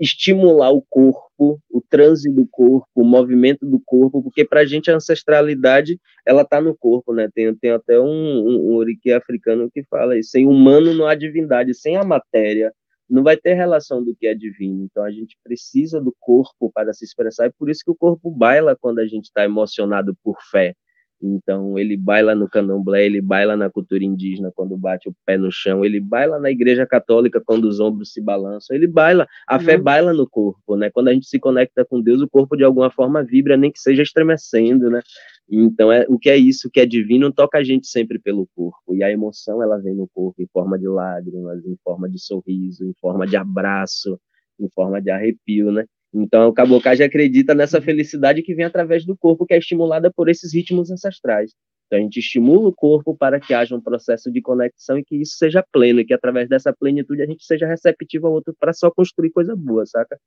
estimular 0.00 0.72
o 0.72 0.84
corpo, 0.90 1.29
o 1.70 1.80
transe 1.80 2.30
do 2.30 2.46
corpo, 2.50 2.86
o 2.94 3.04
movimento 3.04 3.66
do 3.66 3.80
corpo, 3.84 4.22
porque 4.22 4.44
para 4.44 4.60
a 4.60 4.64
gente 4.64 4.90
a 4.90 4.96
ancestralidade 4.96 5.98
ela 6.26 6.42
está 6.42 6.60
no 6.60 6.76
corpo, 6.76 7.12
né? 7.12 7.28
Tem, 7.34 7.54
tem 7.54 7.70
até 7.70 7.98
um, 7.98 8.06
um, 8.06 8.78
um 8.78 9.16
africano 9.16 9.70
que 9.70 9.82
fala 9.84 10.18
isso, 10.18 10.30
sem 10.30 10.46
humano 10.46 10.94
não 10.94 11.06
há 11.06 11.14
divindade, 11.14 11.74
sem 11.74 11.96
a 11.96 12.04
matéria 12.04 12.72
não 13.10 13.24
vai 13.24 13.36
ter 13.36 13.54
relação 13.54 14.02
do 14.02 14.14
que 14.14 14.26
é 14.26 14.34
divino. 14.34 14.84
Então 14.84 15.02
a 15.02 15.10
gente 15.10 15.36
precisa 15.42 16.00
do 16.00 16.14
corpo 16.20 16.70
para 16.72 16.92
se 16.92 17.04
expressar, 17.04 17.46
e 17.46 17.52
por 17.52 17.68
isso 17.68 17.82
que 17.84 17.90
o 17.90 17.96
corpo 17.96 18.30
baila 18.30 18.76
quando 18.80 19.00
a 19.00 19.06
gente 19.06 19.24
está 19.24 19.44
emocionado 19.44 20.16
por 20.22 20.36
fé. 20.50 20.74
Então, 21.22 21.78
ele 21.78 21.96
baila 21.96 22.34
no 22.34 22.48
candomblé, 22.48 23.04
ele 23.04 23.20
baila 23.20 23.56
na 23.56 23.68
cultura 23.68 24.02
indígena 24.02 24.50
quando 24.54 24.76
bate 24.76 25.08
o 25.08 25.14
pé 25.26 25.36
no 25.36 25.52
chão, 25.52 25.84
ele 25.84 26.00
baila 26.00 26.38
na 26.38 26.50
igreja 26.50 26.86
católica 26.86 27.42
quando 27.44 27.66
os 27.66 27.78
ombros 27.78 28.12
se 28.12 28.22
balançam, 28.22 28.74
ele 28.74 28.86
baila, 28.86 29.26
a 29.46 29.56
uhum. 29.56 29.60
fé 29.60 29.76
baila 29.76 30.14
no 30.14 30.28
corpo, 30.28 30.76
né? 30.76 30.90
Quando 30.90 31.08
a 31.08 31.12
gente 31.12 31.26
se 31.26 31.38
conecta 31.38 31.84
com 31.84 32.00
Deus, 32.00 32.22
o 32.22 32.28
corpo 32.28 32.56
de 32.56 32.64
alguma 32.64 32.90
forma 32.90 33.22
vibra, 33.22 33.56
nem 33.56 33.70
que 33.70 33.78
seja 33.78 34.02
estremecendo, 34.02 34.88
né? 34.88 35.00
Então, 35.48 35.92
é, 35.92 36.06
o 36.08 36.18
que 36.18 36.30
é 36.30 36.36
isso, 36.36 36.68
o 36.68 36.70
que 36.70 36.80
é 36.80 36.86
divino, 36.86 37.32
toca 37.32 37.58
a 37.58 37.64
gente 37.64 37.86
sempre 37.88 38.18
pelo 38.18 38.48
corpo, 38.54 38.94
e 38.94 39.02
a 39.02 39.10
emoção, 39.10 39.62
ela 39.62 39.78
vem 39.78 39.94
no 39.94 40.08
corpo 40.08 40.40
em 40.40 40.46
forma 40.46 40.78
de 40.78 40.88
lágrimas, 40.88 41.64
em 41.66 41.76
forma 41.84 42.08
de 42.08 42.18
sorriso, 42.18 42.84
em 42.84 42.94
forma 43.00 43.26
de 43.26 43.36
abraço, 43.36 44.18
em 44.58 44.68
forma 44.70 45.02
de 45.02 45.10
arrepio, 45.10 45.70
né? 45.70 45.84
Então, 46.12 46.48
o 46.48 46.52
cabocage 46.52 47.02
acredita 47.02 47.54
nessa 47.54 47.80
felicidade 47.80 48.42
que 48.42 48.54
vem 48.54 48.64
através 48.64 49.04
do 49.04 49.16
corpo, 49.16 49.46
que 49.46 49.54
é 49.54 49.58
estimulada 49.58 50.12
por 50.12 50.28
esses 50.28 50.52
ritmos 50.52 50.90
ancestrais. 50.90 51.52
Então, 51.86 51.98
a 51.98 52.02
gente 52.02 52.18
estimula 52.18 52.68
o 52.68 52.74
corpo 52.74 53.16
para 53.16 53.40
que 53.40 53.54
haja 53.54 53.74
um 53.74 53.80
processo 53.80 54.30
de 54.30 54.40
conexão 54.40 54.98
e 54.98 55.04
que 55.04 55.16
isso 55.16 55.36
seja 55.36 55.64
pleno, 55.72 56.00
e 56.00 56.04
que 56.04 56.14
através 56.14 56.48
dessa 56.48 56.72
plenitude 56.72 57.22
a 57.22 57.26
gente 57.26 57.44
seja 57.44 57.66
receptivo 57.66 58.26
ao 58.26 58.32
outro 58.32 58.54
para 58.58 58.72
só 58.72 58.90
construir 58.90 59.30
coisa 59.30 59.54
boa, 59.56 59.86
saca? 59.86 60.18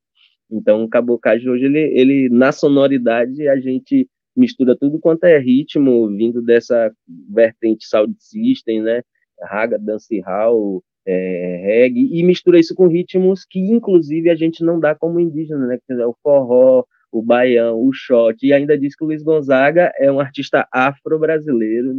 Então, 0.49 0.83
o 0.83 0.89
cabocage 0.89 1.49
hoje, 1.49 1.65
ele, 1.65 1.79
ele 1.79 2.29
na 2.29 2.51
sonoridade, 2.51 3.47
a 3.47 3.59
gente 3.59 4.07
mistura 4.35 4.75
tudo 4.77 4.99
quanto 4.99 5.25
é 5.25 5.37
ritmo, 5.37 6.07
vindo 6.15 6.41
dessa 6.41 6.91
vertente 7.29 7.85
sound 7.85 8.15
system, 8.19 8.81
né? 8.81 9.01
Raga, 9.41 9.77
dancehall, 9.77 10.83
é, 11.05 11.61
reggae, 11.63 12.09
e 12.11 12.23
mistura 12.23 12.59
isso 12.59 12.73
com 12.75 12.87
ritmos 12.87 13.45
que, 13.45 13.59
inclusive, 13.59 14.29
a 14.29 14.35
gente 14.35 14.63
não 14.63 14.79
dá 14.79 14.95
como 14.95 15.19
indígena, 15.19 15.67
né? 15.67 15.77
É 15.89 16.05
o 16.05 16.15
forró, 16.21 16.85
o 17.11 17.21
baião, 17.21 17.79
o 17.79 17.91
shot, 17.93 18.37
e 18.43 18.51
ainda 18.51 18.77
diz 18.77 18.95
que 18.95 19.03
o 19.03 19.07
Luiz 19.07 19.21
Gonzaga 19.21 19.91
é 19.99 20.11
um 20.11 20.19
artista 20.19 20.67
afro-brasileiro, 20.71 21.93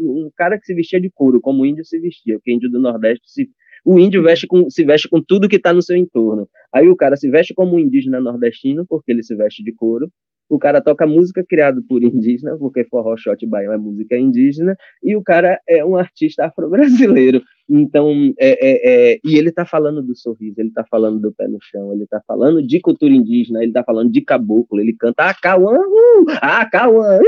um 0.00 0.30
cara 0.36 0.58
que 0.58 0.64
se 0.64 0.74
vestia 0.74 1.00
de 1.00 1.10
couro, 1.10 1.40
como 1.40 1.62
o 1.62 1.66
índio 1.66 1.84
se 1.84 1.98
vestia, 1.98 2.36
porque 2.36 2.52
índio 2.52 2.70
do 2.70 2.78
Nordeste 2.78 3.28
se 3.28 3.50
o 3.84 3.98
índio 3.98 4.22
veste 4.22 4.46
com, 4.46 4.68
se 4.68 4.84
veste 4.84 5.08
com 5.08 5.22
tudo 5.22 5.48
que 5.48 5.56
está 5.56 5.72
no 5.72 5.82
seu 5.82 5.96
entorno. 5.96 6.48
Aí 6.72 6.88
o 6.88 6.96
cara 6.96 7.16
se 7.16 7.30
veste 7.30 7.54
como 7.54 7.76
um 7.76 7.78
indígena 7.78 8.20
nordestino, 8.20 8.84
porque 8.86 9.10
ele 9.10 9.22
se 9.22 9.34
veste 9.34 9.62
de 9.62 9.72
couro, 9.72 10.10
o 10.50 10.58
cara 10.58 10.82
toca 10.82 11.06
música 11.06 11.44
criada 11.48 11.80
por 11.88 12.02
indígena, 12.02 12.56
porque 12.58 12.84
forró, 12.84 13.16
shot, 13.16 13.46
baião 13.46 13.72
é 13.72 13.78
música 13.78 14.18
indígena, 14.18 14.76
e 15.00 15.14
o 15.14 15.22
cara 15.22 15.60
é 15.66 15.84
um 15.84 15.96
artista 15.96 16.46
afro-brasileiro. 16.46 17.40
Então, 17.72 18.34
é, 18.36 18.50
é, 18.50 19.12
é, 19.12 19.20
e 19.24 19.36
ele 19.36 19.50
está 19.50 19.64
falando 19.64 20.02
do 20.02 20.16
sorriso, 20.16 20.56
ele 20.58 20.70
está 20.70 20.84
falando 20.90 21.20
do 21.20 21.32
pé 21.32 21.46
no 21.46 21.58
chão, 21.62 21.92
ele 21.92 22.02
está 22.02 22.20
falando 22.26 22.60
de 22.66 22.80
cultura 22.80 23.14
indígena, 23.14 23.60
ele 23.60 23.70
está 23.70 23.84
falando 23.84 24.10
de 24.10 24.20
caboclo, 24.22 24.80
ele 24.80 24.92
canta 24.92 25.30
Acauã, 25.30 25.78
uh, 25.78 26.24
Acauã, 26.42 27.20
uh, 27.20 27.22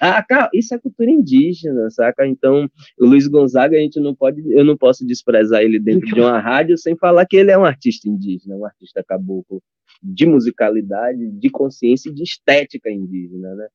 Acau. 0.00 0.48
Isso 0.54 0.74
é 0.74 0.78
cultura 0.78 1.10
indígena, 1.10 1.90
saca? 1.90 2.26
Então, 2.26 2.70
o 2.98 3.04
Luiz 3.04 3.26
Gonzaga, 3.26 3.76
a 3.76 3.80
gente 3.80 4.00
não 4.00 4.14
pode, 4.14 4.42
eu 4.50 4.64
não 4.64 4.78
posso 4.78 5.06
desprezar 5.06 5.60
ele 5.60 5.78
dentro 5.78 6.06
de 6.06 6.20
uma 6.22 6.38
rádio 6.38 6.78
sem 6.78 6.96
falar 6.96 7.26
que 7.26 7.36
ele 7.36 7.50
é 7.50 7.58
um 7.58 7.66
artista 7.66 8.08
indígena, 8.08 8.56
um 8.56 8.64
artista 8.64 9.04
caboclo 9.06 9.62
de 10.02 10.26
musicalidade, 10.26 11.30
de 11.32 11.50
consciência 11.50 12.10
e 12.10 12.14
de 12.14 12.22
estética 12.22 12.90
indígena, 12.90 13.54
né? 13.54 13.68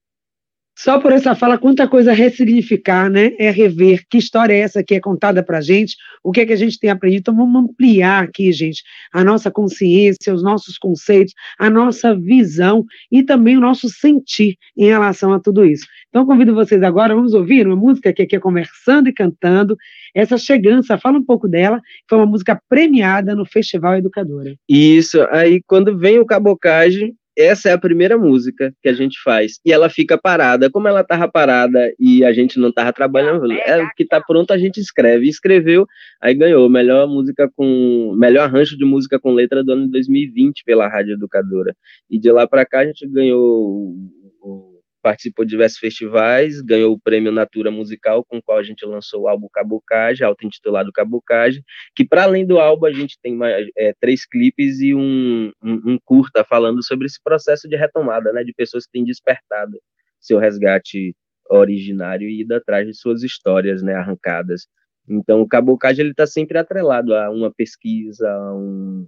Só 0.77 0.99
por 0.99 1.11
essa 1.11 1.33
fala, 1.33 1.57
quanta 1.57 1.87
coisa 1.87 2.13
ressignificar, 2.13 3.09
né? 3.09 3.31
É 3.39 3.49
rever 3.49 4.05
que 4.07 4.19
história 4.19 4.53
é 4.53 4.59
essa 4.59 4.83
que 4.83 4.93
é 4.93 4.99
contada 4.99 5.41
para 5.41 5.59
gente, 5.59 5.95
o 6.23 6.31
que 6.31 6.41
é 6.41 6.45
que 6.45 6.53
a 6.53 6.57
gente 6.57 6.79
tem 6.79 6.91
aprendido. 6.91 7.21
Então, 7.21 7.35
vamos 7.35 7.63
ampliar 7.63 8.23
aqui, 8.23 8.51
gente, 8.51 8.83
a 9.11 9.23
nossa 9.23 9.49
consciência, 9.49 10.31
os 10.31 10.43
nossos 10.43 10.77
conceitos, 10.77 11.33
a 11.57 11.67
nossa 11.67 12.15
visão 12.15 12.85
e 13.11 13.23
também 13.23 13.57
o 13.57 13.59
nosso 13.59 13.89
sentir 13.89 14.55
em 14.77 14.85
relação 14.85 15.33
a 15.33 15.39
tudo 15.39 15.65
isso. 15.65 15.87
Então, 16.09 16.27
convido 16.27 16.53
vocês 16.53 16.83
agora, 16.83 17.15
vamos 17.15 17.33
ouvir 17.33 17.65
uma 17.65 17.75
música 17.75 18.13
que 18.13 18.21
aqui 18.21 18.35
é 18.35 18.39
Conversando 18.39 19.09
e 19.09 19.13
Cantando, 19.13 19.75
essa 20.13 20.37
Chegança, 20.37 20.95
fala 20.99 21.17
um 21.17 21.25
pouco 21.25 21.47
dela, 21.47 21.81
foi 22.07 22.19
uma 22.19 22.27
música 22.27 22.61
premiada 22.69 23.33
no 23.33 23.47
Festival 23.47 23.95
Educadora. 23.95 24.55
Isso, 24.69 25.25
aí 25.31 25.59
quando 25.65 25.97
vem 25.97 26.19
o 26.19 26.25
cabocagem, 26.25 27.15
essa 27.37 27.69
é 27.69 27.73
a 27.73 27.77
primeira 27.77 28.17
música 28.17 28.73
que 28.81 28.89
a 28.89 28.93
gente 28.93 29.21
faz. 29.23 29.59
E 29.63 29.71
ela 29.71 29.89
fica 29.89 30.17
parada. 30.17 30.69
Como 30.71 30.87
ela 30.87 31.01
estava 31.01 31.29
parada 31.29 31.93
e 31.99 32.25
a 32.25 32.33
gente 32.33 32.59
não 32.59 32.69
estava 32.69 32.91
trabalhando, 32.91 33.51
é 33.51 33.83
o 33.83 33.89
que 33.95 34.03
está 34.03 34.19
pronto 34.19 34.51
a 34.51 34.57
gente 34.57 34.79
escreve. 34.79 35.29
Escreveu, 35.29 35.85
aí 36.21 36.33
ganhou 36.33 36.67
melhor 36.67 37.07
música 37.07 37.49
com 37.55 38.15
melhor 38.17 38.45
arranjo 38.45 38.75
de 38.75 38.83
música 38.83 39.19
com 39.19 39.31
letra 39.31 39.63
do 39.63 39.73
ano 39.73 39.85
de 39.85 39.91
2020 39.91 40.63
pela 40.65 40.87
Rádio 40.87 41.13
Educadora. 41.13 41.75
E 42.09 42.19
de 42.19 42.31
lá 42.31 42.47
para 42.47 42.65
cá 42.65 42.79
a 42.79 42.85
gente 42.85 43.07
ganhou 43.07 43.93
o 44.41 44.76
participou 45.07 45.45
de 45.45 45.51
diversos 45.51 45.79
festivais, 45.79 46.59
ganhou 46.59 46.93
o 46.93 46.99
prêmio 46.99 47.31
Natura 47.31 47.71
Musical, 47.71 48.25
com 48.25 48.39
o 48.39 48.43
qual 48.43 48.57
a 48.57 48.63
gente 48.63 48.85
lançou 48.85 49.21
o 49.21 49.27
álbum 49.29 49.47
Cabocage, 49.47 50.21
auto-intitulado 50.21 50.91
Cabocage, 50.91 51.63
que 51.95 52.05
para 52.05 52.23
além 52.23 52.45
do 52.45 52.59
álbum 52.59 52.87
a 52.87 52.91
gente 52.91 53.17
tem 53.23 53.39
é, 53.77 53.93
três 54.01 54.25
clipes 54.25 54.81
e 54.81 54.93
um, 54.93 55.49
um, 55.63 55.93
um, 55.93 55.97
curta 56.03 56.43
falando 56.43 56.83
sobre 56.83 57.05
esse 57.05 57.23
processo 57.23 57.69
de 57.69 57.77
retomada, 57.77 58.33
né, 58.33 58.43
de 58.43 58.53
pessoas 58.53 58.83
que 58.83 58.91
têm 58.91 59.05
despertado 59.05 59.79
seu 60.19 60.39
resgate 60.39 61.15
originário 61.49 62.27
e 62.27 62.41
ido 62.41 62.55
atrás 62.55 62.85
de 62.85 62.93
suas 62.93 63.23
histórias, 63.23 63.81
né, 63.81 63.93
arrancadas. 63.93 64.67
Então, 65.07 65.39
o 65.39 65.47
cabocage 65.47 66.01
ele 66.01 66.11
está 66.11 66.27
sempre 66.27 66.57
atrelado 66.57 67.15
a 67.15 67.29
uma 67.29 67.49
pesquisa, 67.49 68.29
a 68.29 68.53
um, 68.53 69.07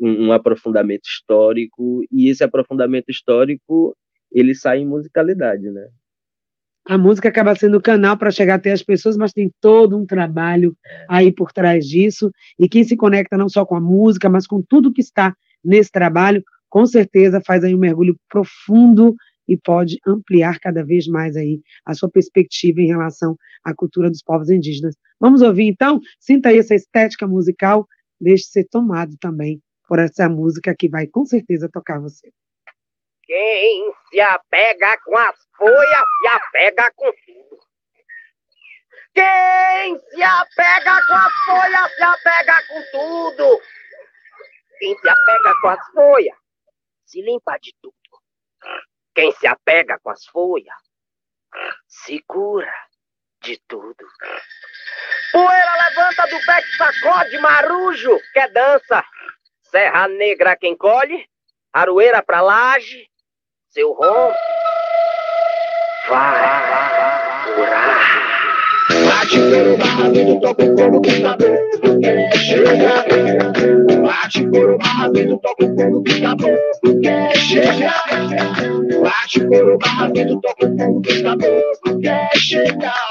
um, 0.00 0.26
um 0.26 0.32
aprofundamento 0.32 1.04
histórico, 1.06 2.02
e 2.10 2.28
esse 2.28 2.42
aprofundamento 2.42 3.08
histórico 3.08 3.96
ele 4.32 4.54
sai 4.54 4.78
em 4.78 4.86
musicalidade, 4.86 5.70
né? 5.70 5.88
A 6.84 6.98
música 6.98 7.28
acaba 7.28 7.54
sendo 7.54 7.78
o 7.78 7.82
canal 7.82 8.16
para 8.16 8.32
chegar 8.32 8.56
até 8.56 8.72
as 8.72 8.82
pessoas, 8.82 9.16
mas 9.16 9.32
tem 9.32 9.52
todo 9.60 9.96
um 9.96 10.04
trabalho 10.04 10.76
aí 11.08 11.30
por 11.30 11.52
trás 11.52 11.86
disso. 11.86 12.32
E 12.58 12.68
quem 12.68 12.82
se 12.82 12.96
conecta 12.96 13.36
não 13.36 13.48
só 13.48 13.64
com 13.64 13.76
a 13.76 13.80
música, 13.80 14.28
mas 14.28 14.48
com 14.48 14.60
tudo 14.60 14.92
que 14.92 15.00
está 15.00 15.32
nesse 15.64 15.92
trabalho, 15.92 16.42
com 16.68 16.84
certeza 16.84 17.40
faz 17.40 17.62
aí 17.62 17.72
um 17.72 17.78
mergulho 17.78 18.16
profundo 18.28 19.14
e 19.46 19.56
pode 19.56 19.98
ampliar 20.06 20.58
cada 20.58 20.84
vez 20.84 21.06
mais 21.06 21.36
aí 21.36 21.60
a 21.84 21.94
sua 21.94 22.10
perspectiva 22.10 22.80
em 22.80 22.86
relação 22.86 23.36
à 23.64 23.74
cultura 23.74 24.10
dos 24.10 24.22
povos 24.22 24.50
indígenas. 24.50 24.96
Vamos 25.20 25.40
ouvir 25.40 25.68
então? 25.68 26.00
Sinta 26.18 26.48
aí 26.48 26.58
essa 26.58 26.74
estética 26.74 27.28
musical, 27.28 27.86
deixe 28.20 28.44
ser 28.44 28.64
tomado 28.68 29.16
também 29.20 29.60
por 29.86 29.98
essa 29.98 30.28
música 30.28 30.74
que 30.76 30.88
vai 30.88 31.06
com 31.06 31.24
certeza 31.24 31.68
tocar 31.68 32.00
você. 32.00 32.32
Quem 33.32 33.90
se 34.10 34.20
apega 34.20 34.98
com 35.06 35.16
as 35.16 35.48
folhas, 35.56 36.04
se 36.20 36.28
apega 36.28 36.92
com 36.94 37.10
tudo. 37.24 37.60
Quem 39.14 39.98
se 39.98 40.22
apega 40.22 41.00
com 41.06 41.14
as 41.14 41.32
folhas, 41.46 41.94
se 41.94 42.02
apega 42.02 42.66
com 42.68 42.82
tudo. 42.92 43.62
Quem 44.78 44.98
se 44.98 45.08
apega 45.08 45.54
com 45.62 45.68
as 45.68 45.86
folhas, 45.94 46.36
se 47.06 47.22
limpa 47.22 47.56
de 47.58 47.74
tudo. 47.80 47.96
Quem 49.14 49.32
se 49.32 49.46
apega 49.46 49.98
com 50.00 50.10
as 50.10 50.26
folhas, 50.26 50.76
se 51.88 52.22
cura 52.26 52.70
de 53.40 53.58
tudo. 53.66 54.06
Poeira 55.32 55.88
levanta 55.88 56.26
do 56.26 56.44
pé 56.44 56.60
que 56.60 56.76
sacode, 56.76 57.38
marujo, 57.38 58.20
quer 58.34 58.52
dança. 58.52 59.02
Serra 59.62 60.06
negra 60.06 60.54
quem 60.54 60.76
colhe, 60.76 61.26
aroeira 61.72 62.22
pra 62.22 62.42
laje, 62.42 63.10
seu 63.72 63.90
rom 63.92 64.30
vai 66.10 67.54
curar. 67.54 68.41
Bate 69.22 69.38
couro 69.38 69.76
barravido, 69.76 70.40
toca 70.40 70.64
o 70.64 70.74
couro 70.74 71.00
que 71.00 71.20
tá 71.20 71.36
bom, 71.36 72.00
quer 72.00 72.36
chegar. 72.38 73.04
Bate 74.02 74.46
couro 74.48 74.78
barravido, 74.78 75.38
toca 75.38 75.64
o 75.64 75.76
couro 75.76 76.02
que 76.02 76.20
tá 76.20 76.34
bom, 76.34 76.56
quer 77.00 77.36
chegar. 77.36 78.04
Bate 79.00 79.46
couro 79.46 79.78
barravido, 79.78 80.40
toca 80.40 80.66
o 80.66 80.76
couro 80.76 81.00
que 81.02 81.22
tá 81.22 81.36
bom, 81.36 82.00
quer 82.00 82.36
chegar. 82.36 83.08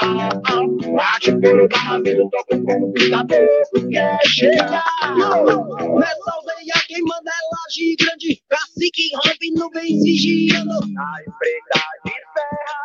Bate 0.94 1.32
couro 1.32 1.68
barravido, 1.70 2.28
toca 2.28 2.56
o 2.56 2.62
couro 2.62 2.92
que 2.92 3.08
tá 3.08 3.24
bom, 3.24 3.88
quer 3.90 4.18
chegar. 4.26 4.84
Nessa 5.16 6.30
aldeia 6.30 6.74
quem 6.88 7.00
manda 7.04 7.30
é 7.30 7.42
laje 7.54 7.96
grande, 7.98 8.42
cacique, 8.50 9.08
rompe 9.14 9.50
nuvens 9.54 10.04
vigiando. 10.04 10.72
A 10.72 11.22
empreita 11.22 11.80
de 12.04 12.12
terra 12.34 12.82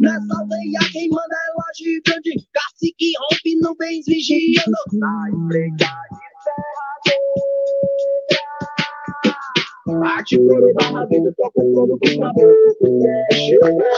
Nessa 0.00 0.38
aldeia 0.38 0.80
quem 0.92 1.08
manda 1.10 1.36
é 1.36 1.52
laje 1.56 2.00
grande, 2.04 2.30
cacique, 2.52 3.12
rompe 3.18 3.56
nuvens 3.60 4.04
vigiando. 4.06 4.76
A 5.02 5.30
empreita 5.30 5.76
de 5.76 5.84
terra 6.44 6.84
Bate 9.88 10.36
couro, 10.36 10.74
vida, 11.08 11.34
toca 11.34 11.60
o 11.64 11.72
couro 11.72 11.98
com 11.98 12.20
tá 12.20 12.32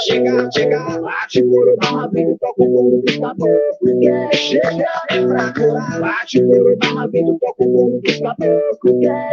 Chega, 0.01 0.49
chega. 0.53 1.01
Bate 1.01 1.43
couro, 1.43 1.77
vida, 2.13 2.37
toca 2.39 2.63
o 2.63 2.73
couro 2.73 3.03
com 3.03 3.21
tá 3.21 3.35
Chega, 4.33 4.87
pra 5.11 5.53
curar. 5.53 6.01
Bate 6.01 6.45
couro, 6.45 6.79
vida, 7.11 7.37
toca 7.41 7.65
o 7.65 7.73
couro 7.73 8.01
com 8.01 8.23
tá 8.23 8.37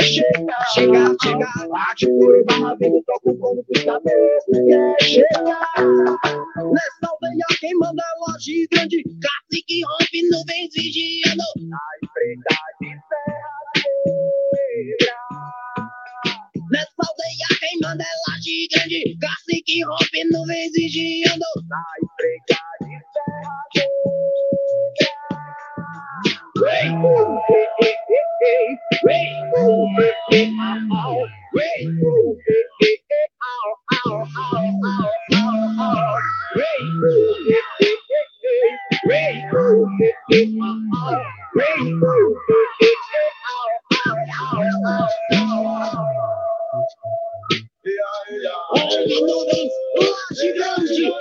Chega, 0.02 0.48
chega, 0.74 1.16
chega. 1.22 1.48
Bate 1.70 2.08
couro, 2.08 2.44
vida, 2.80 3.02
toca 3.06 3.30
o 3.30 3.38
couro 3.38 3.64
com 3.64 3.86
tá 3.86 4.02
Chega. 5.00 5.60
Nessa 5.78 7.08
aldeia 7.08 7.46
quem 7.60 7.74
manda 7.76 8.02
é 8.02 8.32
loja 8.32 8.68
grande, 8.72 9.04
cacique 9.04 9.82
rompe 9.86 10.22
nuvens 10.32 10.70
vigiando. 10.74 11.44
É 18.48 18.68
laje 18.78 19.00
grande 19.00 19.18
Cacique 19.20 19.84
rompe 19.84 20.24
nuvens 20.32 20.72
vigiando 20.74 21.46
Na 21.68 21.84
emprega 22.02 22.58
de 22.82 22.98
Vem, 26.60 26.92
Onde 48.84 49.22
nuvens, 49.28 49.74
laje 50.00 50.54
grande, 50.54 51.14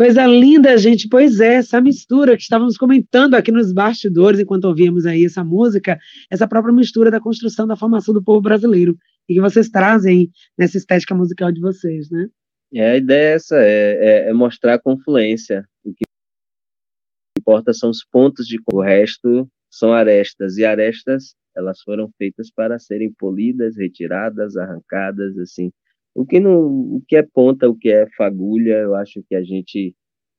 Coisa 0.00 0.26
linda, 0.26 0.78
gente. 0.78 1.06
Pois 1.06 1.40
é, 1.40 1.56
essa 1.56 1.78
mistura 1.78 2.34
que 2.34 2.42
estávamos 2.42 2.78
comentando 2.78 3.34
aqui 3.34 3.52
nos 3.52 3.70
bastidores, 3.70 4.40
enquanto 4.40 4.64
ouvíamos 4.64 5.04
aí 5.04 5.26
essa 5.26 5.44
música, 5.44 5.98
essa 6.30 6.48
própria 6.48 6.72
mistura 6.72 7.10
da 7.10 7.20
construção 7.20 7.66
da 7.66 7.76
formação 7.76 8.14
do 8.14 8.24
povo 8.24 8.40
brasileiro, 8.40 8.96
e 9.28 9.34
que 9.34 9.42
vocês 9.42 9.68
trazem 9.68 10.30
nessa 10.56 10.78
estética 10.78 11.14
musical 11.14 11.52
de 11.52 11.60
vocês, 11.60 12.10
né? 12.10 12.30
É, 12.72 12.92
a 12.92 12.96
ideia 12.96 13.32
é 13.32 13.34
essa, 13.34 13.56
é, 13.58 13.98
é, 14.24 14.30
é 14.30 14.32
mostrar 14.32 14.72
a 14.72 14.78
confluência. 14.78 15.68
O 15.84 15.92
que 15.92 16.04
importa 17.38 17.74
são 17.74 17.90
os 17.90 18.02
pontos 18.02 18.46
de 18.46 18.58
o 18.72 18.80
resto 18.80 19.46
são 19.70 19.92
arestas, 19.92 20.56
e 20.56 20.64
arestas, 20.64 21.34
elas 21.54 21.82
foram 21.82 22.10
feitas 22.16 22.50
para 22.50 22.78
serem 22.78 23.12
polidas, 23.12 23.76
retiradas, 23.76 24.56
arrancadas, 24.56 25.36
assim, 25.36 25.70
o 26.14 26.26
que 26.26 26.40
não, 26.40 26.66
o 26.96 27.02
que 27.06 27.16
é 27.16 27.22
ponta, 27.22 27.68
o 27.68 27.76
que 27.76 27.90
é 27.90 28.06
fagulha, 28.16 28.78
eu 28.78 28.94
acho 28.94 29.22
que 29.28 29.34
a 29.34 29.42
gente 29.42 29.94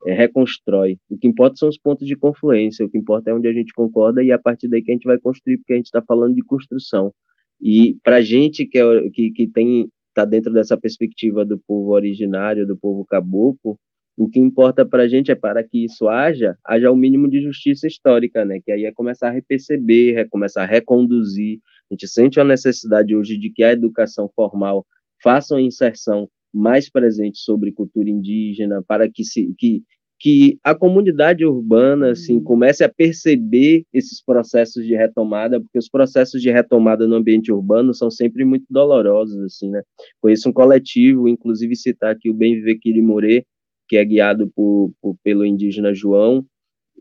é, 0.06 0.14
reconstrói. 0.14 0.98
O 1.10 1.18
que 1.18 1.28
importa 1.28 1.58
são 1.58 1.70
os 1.70 1.78
pontos 1.78 2.08
de 2.08 2.16
confluência. 2.16 2.86
O 2.86 2.90
que 2.90 2.98
importa 2.98 3.30
é 3.30 3.34
onde 3.34 3.48
a 3.48 3.54
gente 3.54 3.74
concorda 3.74 4.24
e 4.24 4.32
é 4.32 4.34
a 4.34 4.40
partir 4.40 4.68
daí 4.68 4.82
que 4.82 4.92
a 4.92 4.96
gente 4.96 5.06
vai 5.06 5.18
construir, 5.18 5.58
porque 5.58 5.74
a 5.74 5.78
gente 5.78 5.86
está 5.86 6.02
falando 6.02 6.36
de 6.36 6.44
construção. 6.44 7.14
E 7.62 7.98
para 8.04 8.18
a 8.18 8.22
gente 8.22 8.66
que, 8.66 8.80
é, 8.80 9.10
que, 9.12 9.32
que 9.32 9.48
tem 9.48 9.90
está 10.10 10.26
dentro 10.26 10.52
dessa 10.52 10.78
perspectiva 10.78 11.46
do 11.46 11.58
povo 11.58 11.92
originário, 11.92 12.68
do 12.68 12.78
povo 12.78 13.06
caboclo, 13.06 13.78
o 14.18 14.30
que 14.30 14.40
importa 14.40 14.86
para 14.86 15.04
a 15.04 15.08
gente 15.08 15.32
é 15.32 15.36
para 15.36 15.64
que 15.64 15.86
isso 15.86 16.08
haja, 16.10 16.58
haja 16.66 16.92
o 16.92 16.96
mínimo 16.96 17.30
de 17.30 17.42
justiça 17.42 17.88
histórica, 17.88 18.44
né? 18.44 18.60
Que 18.64 18.72
aí 18.72 18.86
é 18.86 18.92
começar 18.92 19.30
a 19.30 19.32
reperceber, 19.32 20.18
é 20.18 20.26
começar 20.26 20.64
a 20.64 20.66
reconduzir. 20.66 21.60
A 21.90 21.94
gente 21.94 22.08
sente 22.08 22.40
a 22.40 22.44
necessidade 22.44 23.16
hoje 23.16 23.38
de 23.38 23.50
que 23.50 23.64
a 23.64 23.72
educação 23.72 24.30
formal 24.36 24.86
façam 25.22 25.58
a 25.58 25.62
inserção 25.62 26.30
mais 26.54 26.90
presente 26.90 27.40
sobre 27.40 27.72
cultura 27.72 28.10
indígena, 28.10 28.84
para 28.86 29.10
que, 29.10 29.24
se, 29.24 29.54
que, 29.58 29.84
que 30.20 30.60
a 30.64 30.76
comunidade 30.76 31.46
urbana 31.46 32.12
assim, 32.12 32.42
comece 32.42 32.84
a 32.84 32.90
perceber 32.90 33.86
esses 33.94 34.22
processos 34.24 34.86
de 34.86 34.96
retomada, 34.96 35.62
porque 35.62 35.80
os 35.80 35.90
processos 35.90 36.42
de 36.42 36.52
retomada 36.52 37.08
no 37.08 37.16
ambiente 37.16 37.52
urbano 37.52 37.94
são 37.94 38.12
sempre 38.12 38.44
muito 38.44 38.66
dolorosos. 38.70 39.40
Assim, 39.40 39.70
né? 39.70 39.82
Conheço 40.20 40.50
um 40.50 40.54
coletivo, 40.54 41.28
inclusive 41.28 41.76
citar 41.76 42.12
aqui 42.12 42.30
o 42.30 42.34
Bem 42.34 42.56
Viver 42.56 42.80
Quirimurê, 42.80 43.46
que 43.88 43.98
é 43.98 44.06
guiado 44.06 44.52
por, 44.56 44.92
por, 45.02 45.16
pelo 45.24 45.46
indígena 45.46 45.94
João, 45.94 46.46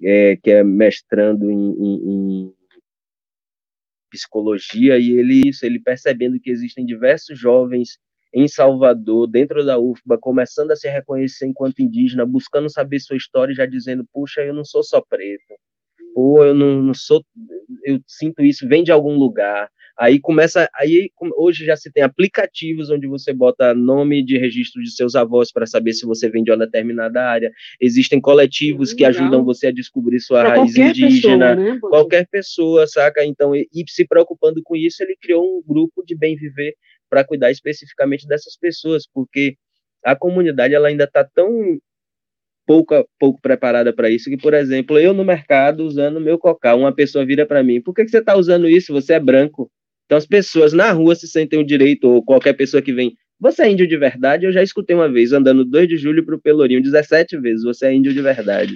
é, 0.02 0.36
que 0.36 0.50
é 0.50 0.64
mestrando 0.64 1.50
em, 1.50 1.72
em, 1.72 2.10
em 2.44 2.52
psicologia, 4.10 4.98
e 4.98 5.10
ele, 5.10 5.48
isso, 5.48 5.64
ele 5.64 5.78
percebendo 5.78 6.40
que 6.40 6.50
existem 6.50 6.84
diversos 6.84 7.38
jovens 7.38 7.98
em 8.32 8.46
Salvador, 8.46 9.26
dentro 9.28 9.64
da 9.64 9.78
UFBA, 9.78 10.18
começando 10.18 10.70
a 10.70 10.76
se 10.76 10.88
reconhecer 10.88 11.46
enquanto 11.46 11.80
indígena, 11.80 12.24
buscando 12.24 12.70
saber 12.70 13.00
sua 13.00 13.16
história 13.16 13.52
e 13.52 13.56
já 13.56 13.66
dizendo, 13.66 14.04
puxa, 14.12 14.40
eu 14.42 14.54
não 14.54 14.64
sou 14.64 14.82
só 14.82 15.00
preto, 15.00 15.54
ou 16.14 16.44
eu 16.44 16.54
não, 16.54 16.82
não 16.82 16.94
sou, 16.94 17.24
eu 17.84 18.00
sinto 18.06 18.42
isso, 18.42 18.68
vem 18.68 18.82
de 18.82 18.92
algum 18.92 19.16
lugar. 19.16 19.68
Aí 19.98 20.18
começa, 20.18 20.66
aí 20.74 21.10
hoje 21.36 21.66
já 21.66 21.76
se 21.76 21.92
tem 21.92 22.02
aplicativos 22.02 22.88
onde 22.88 23.06
você 23.06 23.34
bota 23.34 23.74
nome 23.74 24.24
de 24.24 24.38
registro 24.38 24.82
de 24.82 24.90
seus 24.90 25.14
avós 25.14 25.52
para 25.52 25.66
saber 25.66 25.92
se 25.92 26.06
você 26.06 26.30
vem 26.30 26.42
de 26.42 26.50
uma 26.50 26.56
determinada 26.56 27.22
área. 27.22 27.52
Existem 27.78 28.18
coletivos 28.18 28.94
que 28.94 29.04
ajudam 29.04 29.44
você 29.44 29.66
a 29.66 29.72
descobrir 29.72 30.18
sua 30.20 30.40
pra 30.40 30.56
raiz 30.56 30.74
indígena. 30.74 31.54
Pessoa, 31.54 31.74
né? 31.74 31.78
Qualquer 31.80 32.26
pessoa, 32.28 32.86
saca? 32.86 33.22
Então, 33.26 33.54
e, 33.54 33.68
e 33.74 33.84
se 33.88 34.06
preocupando 34.06 34.62
com 34.64 34.74
isso, 34.74 35.02
ele 35.02 35.16
criou 35.20 35.44
um 35.44 35.62
grupo 35.62 36.02
de 36.02 36.16
bem 36.16 36.34
viver 36.34 36.74
para 37.10 37.24
cuidar 37.24 37.50
especificamente 37.50 38.26
dessas 38.26 38.56
pessoas, 38.56 39.04
porque 39.12 39.56
a 40.04 40.16
comunidade 40.16 40.74
ela 40.74 40.88
ainda 40.88 41.04
está 41.04 41.24
tão 41.24 41.78
pouco, 42.66 43.04
pouco 43.18 43.40
preparada 43.42 43.92
para 43.92 44.08
isso, 44.08 44.30
que, 44.30 44.36
por 44.36 44.54
exemplo, 44.54 44.98
eu 44.98 45.12
no 45.12 45.24
mercado 45.24 45.84
usando 45.84 46.20
meu 46.20 46.38
cocal, 46.38 46.78
uma 46.78 46.94
pessoa 46.94 47.26
vira 47.26 47.44
para 47.44 47.62
mim, 47.64 47.80
por 47.82 47.92
que, 47.92 48.04
que 48.04 48.10
você 48.10 48.18
está 48.18 48.36
usando 48.36 48.68
isso? 48.68 48.92
Você 48.92 49.14
é 49.14 49.20
branco. 49.20 49.70
Então 50.06 50.16
as 50.16 50.26
pessoas 50.26 50.72
na 50.72 50.90
rua 50.92 51.14
se 51.14 51.26
sentem 51.26 51.58
o 51.58 51.66
direito, 51.66 52.08
ou 52.08 52.24
qualquer 52.24 52.52
pessoa 52.52 52.80
que 52.80 52.92
vem, 52.92 53.12
você 53.40 53.62
é 53.62 53.70
índio 53.70 53.88
de 53.88 53.96
verdade? 53.96 54.46
Eu 54.46 54.52
já 54.52 54.62
escutei 54.62 54.94
uma 54.94 55.10
vez, 55.10 55.32
andando 55.32 55.64
2 55.64 55.88
de 55.88 55.96
julho 55.96 56.24
para 56.24 56.36
o 56.36 56.40
Pelourinho, 56.40 56.82
17 56.82 57.38
vezes, 57.38 57.64
você 57.64 57.86
é 57.86 57.92
índio 57.92 58.12
de 58.12 58.20
verdade. 58.20 58.74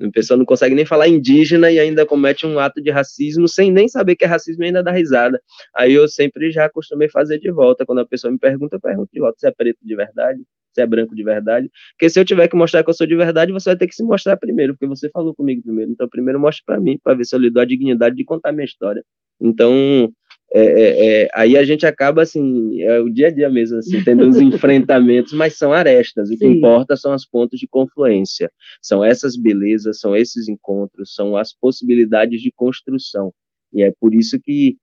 A 0.00 0.10
pessoa 0.10 0.36
não 0.38 0.44
consegue 0.44 0.74
nem 0.74 0.86
falar 0.86 1.08
indígena 1.08 1.70
e 1.70 1.78
ainda 1.78 2.06
comete 2.06 2.46
um 2.46 2.58
ato 2.58 2.80
de 2.80 2.90
racismo 2.90 3.48
sem 3.48 3.70
nem 3.70 3.88
saber 3.88 4.16
que 4.16 4.24
é 4.24 4.28
racismo 4.28 4.62
e 4.62 4.66
ainda 4.66 4.82
dá 4.82 4.92
risada. 4.92 5.40
Aí 5.74 5.92
eu 5.92 6.06
sempre 6.08 6.50
já 6.50 6.66
acostumei 6.66 7.08
fazer 7.08 7.38
de 7.38 7.50
volta. 7.50 7.84
Quando 7.84 8.00
a 8.00 8.06
pessoa 8.06 8.30
me 8.30 8.38
pergunta, 8.38 8.76
eu 8.76 8.80
pergunto 8.80 9.10
de 9.12 9.20
volta: 9.20 9.38
você 9.38 9.48
é 9.48 9.50
preto 9.50 9.78
de 9.82 9.96
verdade? 9.96 10.40
Você 10.72 10.82
é 10.82 10.86
branco 10.86 11.14
de 11.14 11.24
verdade? 11.24 11.70
Porque 11.92 12.08
se 12.08 12.20
eu 12.20 12.24
tiver 12.24 12.46
que 12.46 12.56
mostrar 12.56 12.84
que 12.84 12.90
eu 12.90 12.94
sou 12.94 13.06
de 13.06 13.16
verdade, 13.16 13.52
você 13.52 13.70
vai 13.70 13.76
ter 13.76 13.88
que 13.88 13.94
se 13.94 14.04
mostrar 14.04 14.36
primeiro, 14.36 14.74
porque 14.74 14.86
você 14.86 15.10
falou 15.10 15.34
comigo 15.34 15.62
primeiro. 15.62 15.90
Então, 15.90 16.08
primeiro 16.08 16.38
mostre 16.38 16.64
para 16.64 16.78
mim, 16.78 16.98
para 17.02 17.14
ver 17.14 17.24
se 17.24 17.34
eu 17.34 17.40
lhe 17.40 17.50
dou 17.50 17.62
a 17.62 17.66
dignidade 17.66 18.14
de 18.14 18.24
contar 18.24 18.52
minha 18.52 18.64
história. 18.64 19.02
Então, 19.40 20.12
é, 20.52 20.62
é, 20.62 21.22
é, 21.24 21.28
aí 21.34 21.58
a 21.58 21.64
gente 21.64 21.86
acaba 21.86 22.22
assim, 22.22 22.80
é 22.80 22.98
o 23.00 23.10
dia 23.10 23.26
a 23.26 23.30
dia 23.30 23.50
mesmo, 23.50 23.78
assim, 23.78 24.02
tendo 24.02 24.24
uns 24.24 24.36
enfrentamentos, 24.40 25.32
mas 25.32 25.58
são 25.58 25.72
arestas. 25.72 26.30
O 26.30 26.32
Sim. 26.32 26.38
que 26.38 26.46
importa 26.46 26.96
são 26.96 27.12
as 27.12 27.26
pontos 27.26 27.60
de 27.60 27.68
confluência, 27.68 28.50
são 28.80 29.04
essas 29.04 29.36
belezas, 29.36 30.00
são 30.00 30.16
esses 30.16 30.48
encontros, 30.48 31.14
são 31.14 31.36
as 31.36 31.52
possibilidades 31.52 32.40
de 32.40 32.50
construção. 32.50 33.32
E 33.72 33.82
é 33.82 33.92
por 34.00 34.14
isso 34.14 34.38
que 34.40 34.76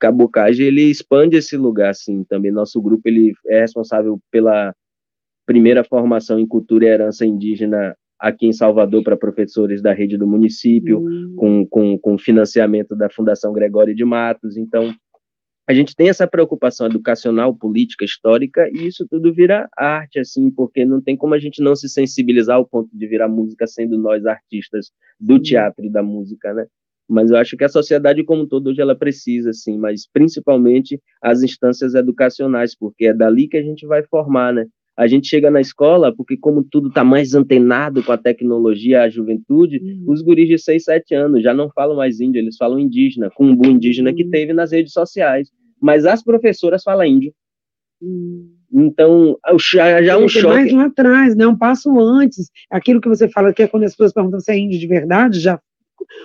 Cabocage 0.00 0.64
ele 0.64 0.82
expande 0.82 1.36
esse 1.36 1.56
lugar, 1.56 1.90
assim, 1.90 2.24
também 2.24 2.50
nosso 2.50 2.82
grupo 2.82 3.02
ele 3.04 3.32
é 3.46 3.60
responsável 3.60 4.18
pela 4.32 4.74
primeira 5.46 5.84
formação 5.84 6.40
em 6.40 6.46
cultura 6.46 6.84
e 6.84 6.88
herança 6.88 7.24
indígena 7.24 7.96
aqui 8.18 8.46
em 8.46 8.52
Salvador 8.52 9.02
para 9.02 9.16
professores 9.16 9.82
da 9.82 9.92
rede 9.92 10.16
do 10.16 10.26
município, 10.26 11.00
uhum. 11.00 11.34
com, 11.36 11.66
com, 11.66 11.98
com 11.98 12.18
financiamento 12.18 12.96
da 12.96 13.10
Fundação 13.10 13.52
Gregório 13.52 13.94
de 13.94 14.04
Matos. 14.04 14.56
Então, 14.56 14.92
a 15.66 15.72
gente 15.72 15.94
tem 15.94 16.08
essa 16.08 16.26
preocupação 16.26 16.86
educacional, 16.86 17.54
política, 17.54 18.04
histórica, 18.04 18.68
e 18.72 18.86
isso 18.86 19.06
tudo 19.08 19.32
vira 19.32 19.68
arte, 19.76 20.18
assim, 20.18 20.50
porque 20.50 20.84
não 20.84 21.00
tem 21.00 21.16
como 21.16 21.34
a 21.34 21.38
gente 21.38 21.62
não 21.62 21.76
se 21.76 21.88
sensibilizar 21.88 22.56
ao 22.56 22.66
ponto 22.66 22.90
de 22.92 23.06
virar 23.06 23.28
música 23.28 23.66
sendo 23.66 23.96
nós 23.96 24.26
artistas 24.26 24.90
do 25.20 25.38
teatro 25.38 25.84
e 25.84 25.90
da 25.90 26.02
música, 26.02 26.52
né? 26.52 26.66
Mas 27.08 27.30
eu 27.30 27.36
acho 27.36 27.56
que 27.56 27.64
a 27.64 27.68
sociedade 27.68 28.24
como 28.24 28.42
um 28.42 28.48
todo 28.48 28.68
hoje 28.68 28.80
ela 28.80 28.96
precisa, 28.96 29.50
assim, 29.50 29.78
mas 29.78 30.08
principalmente 30.12 31.00
as 31.20 31.42
instâncias 31.42 31.94
educacionais, 31.94 32.74
porque 32.74 33.06
é 33.06 33.14
dali 33.14 33.48
que 33.48 33.56
a 33.56 33.62
gente 33.62 33.86
vai 33.86 34.02
formar, 34.02 34.52
né? 34.52 34.66
A 34.96 35.06
gente 35.06 35.26
chega 35.26 35.50
na 35.50 35.60
escola, 35.60 36.14
porque 36.14 36.36
como 36.36 36.62
tudo 36.62 36.88
está 36.88 37.02
mais 37.02 37.34
antenado 37.34 38.02
com 38.02 38.12
a 38.12 38.18
tecnologia, 38.18 39.02
a 39.02 39.08
juventude, 39.08 39.78
uhum. 39.78 40.04
os 40.12 40.20
guris 40.20 40.48
de 40.48 40.58
6, 40.58 40.84
7 40.84 41.14
anos 41.14 41.42
já 41.42 41.54
não 41.54 41.70
falam 41.70 41.96
mais 41.96 42.20
índio, 42.20 42.40
eles 42.40 42.56
falam 42.56 42.78
indígena, 42.78 43.30
com 43.34 43.46
um 43.46 43.56
boom 43.56 43.70
indígena 43.70 44.10
uhum. 44.10 44.16
que 44.16 44.28
teve 44.28 44.52
nas 44.52 44.72
redes 44.72 44.92
sociais. 44.92 45.50
Mas 45.80 46.04
as 46.04 46.22
professoras 46.22 46.82
falam 46.82 47.06
índio. 47.06 47.32
Uhum. 48.02 48.52
Então, 48.74 49.38
já, 49.72 50.02
já 50.02 50.12
é 50.12 50.16
um 50.16 50.28
choque. 50.28 50.46
mais 50.46 50.72
lá 50.72 50.86
atrás, 50.86 51.36
né? 51.36 51.46
um 51.46 51.56
passo 51.56 51.98
antes. 52.00 52.50
Aquilo 52.70 53.00
que 53.00 53.08
você 53.08 53.28
fala 53.28 53.52
que 53.52 53.62
é 53.62 53.68
quando 53.68 53.84
as 53.84 53.92
pessoas 53.92 54.12
perguntam 54.12 54.40
se 54.40 54.50
é 54.50 54.58
índio 54.58 54.78
de 54.78 54.86
verdade, 54.86 55.40
já 55.40 55.60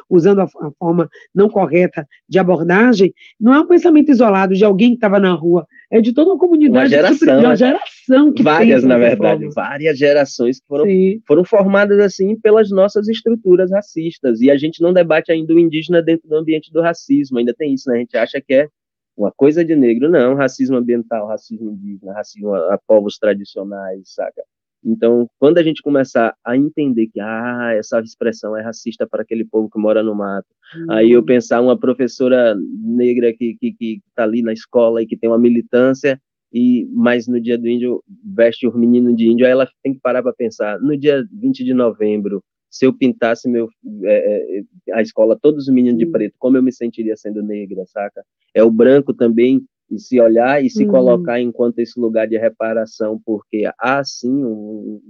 usando 0.10 0.39
a, 0.39 0.43
a, 0.43 0.71
forma 0.78 1.10
não 1.34 1.50
correta 1.50 2.08
de 2.28 2.39
abordagem, 2.39 3.13
não 3.39 3.54
é 3.54 3.60
um 3.60 3.67
pensamento 3.67 4.10
isolado 4.10 4.54
de 4.54 4.63
alguém 4.63 4.89
que 4.89 4.95
estava 4.95 5.19
na 5.19 5.34
rua, 5.34 5.65
é 5.91 6.02
de 6.02 6.13
toda 6.13 6.32
uma 6.32 6.39
comunidade, 6.39 6.78
uma 6.78 6.89
geração, 6.89 7.39
uma 7.39 7.56
geração 7.56 8.34
que 8.34 8.43
várias 8.43 8.84
na 8.84 8.97
verdade, 8.97 9.45
forma. 9.45 9.54
várias 9.54 9.97
gerações 9.97 10.60
que 10.60 10.67
foram, 10.67 10.86
foram 11.28 11.43
formadas 11.43 12.00
assim 12.00 12.36
pelas 12.39 12.69
nossas 12.69 13.08
estruturas 13.08 13.71
racistas 13.71 14.41
e 14.41 14.52
a 14.52 14.58
gente 14.58 14.82
não 14.82 14.93
debate 14.93 15.32
ainda 15.32 15.54
o 15.54 15.60
indígena 15.60 16.02
dentro 16.02 16.28
do 16.28 16.36
ambiente 16.36 16.71
do 16.71 16.82
racismo, 16.82 17.38
ainda 17.38 17.54
tem 17.54 17.73
isso, 17.73 17.89
né? 17.89 17.97
A 17.97 18.00
gente 18.00 18.17
acha 18.17 18.41
que 18.41 18.54
é 18.54 18.67
uma 19.15 19.32
coisa 19.32 19.65
de 19.65 19.76
negro, 19.76 20.10
não, 20.10 20.36
racismo 20.36 20.78
ambiental, 20.78 21.28
racismo 21.28 21.71
indígena, 21.71 22.13
racismo 22.13 22.54
a 22.54 22.80
povos 22.86 23.17
tradicionais, 23.17 24.02
saca? 24.06 24.43
Então, 24.84 25.28
quando 25.40 25.58
a 25.58 25.63
gente 25.63 25.82
começar 25.82 26.36
a 26.46 26.56
entender 26.56 27.08
que 27.08 27.20
ah, 27.20 27.74
essa 27.76 28.00
expressão 28.00 28.56
é 28.56 28.62
racista 28.62 29.08
para 29.08 29.22
aquele 29.22 29.44
povo 29.44 29.70
que 29.70 29.80
mora 29.80 30.04
no 30.04 30.16
mato, 30.16 30.48
uhum. 30.76 30.92
aí 30.92 31.12
eu 31.12 31.24
pensar 31.24 31.62
uma 31.62 31.78
professora 31.78 32.56
negra 32.82 33.34
que 33.34 33.56
que 33.60 33.74
que 33.74 34.02
está 34.08 34.24
ali 34.24 34.42
na 34.42 34.54
escola 34.54 35.02
e 35.02 35.08
que 35.08 35.18
tem 35.18 35.30
uma 35.30 35.40
militância 35.40 36.20
e 36.54 36.88
mas 36.94 37.28
no 37.28 37.42
dia 37.42 37.58
do 37.58 37.68
índio 37.68 38.04
veste 38.24 38.68
o 38.68 38.78
menino 38.78 39.16
de 39.16 39.28
índio, 39.28 39.46
aí 39.46 39.52
ela 39.52 39.68
tem 39.84 39.94
que 39.94 40.00
parar 40.00 40.24
para 40.24 40.34
pensar. 40.34 40.80
No 40.80 40.98
dia 40.98 41.24
20 41.34 41.63
de 41.63 41.74
novembro, 41.74 42.44
se 42.70 42.86
eu 42.86 42.94
pintasse 42.94 43.50
meu 43.50 43.68
é, 44.04 44.60
é, 44.60 44.94
a 44.94 45.02
escola 45.02 45.38
todos 45.42 45.68
os 45.68 45.74
meninos 45.74 46.00
de 46.00 46.06
preto, 46.06 46.36
como 46.38 46.58
eu 46.58 46.63
me 46.63 46.72
sentiria 46.72 47.18
sendo 47.18 47.42
negra, 47.42 47.84
saca? 47.88 48.24
É 48.54 48.63
o 48.63 48.72
branco 48.72 49.13
também 49.13 49.66
e 49.89 50.00
se 50.00 50.19
olhar 50.19 50.63
e 50.63 50.69
se 50.69 50.84
uhum. 50.84 50.91
colocar 50.91 51.39
enquanto 51.39 51.80
esse 51.80 52.00
lugar 52.00 52.28
de 52.28 52.38
reparação, 52.38 53.19
porque 53.26 53.69
há 53.80 54.04
sim 54.04 54.43
um, 54.43 55.02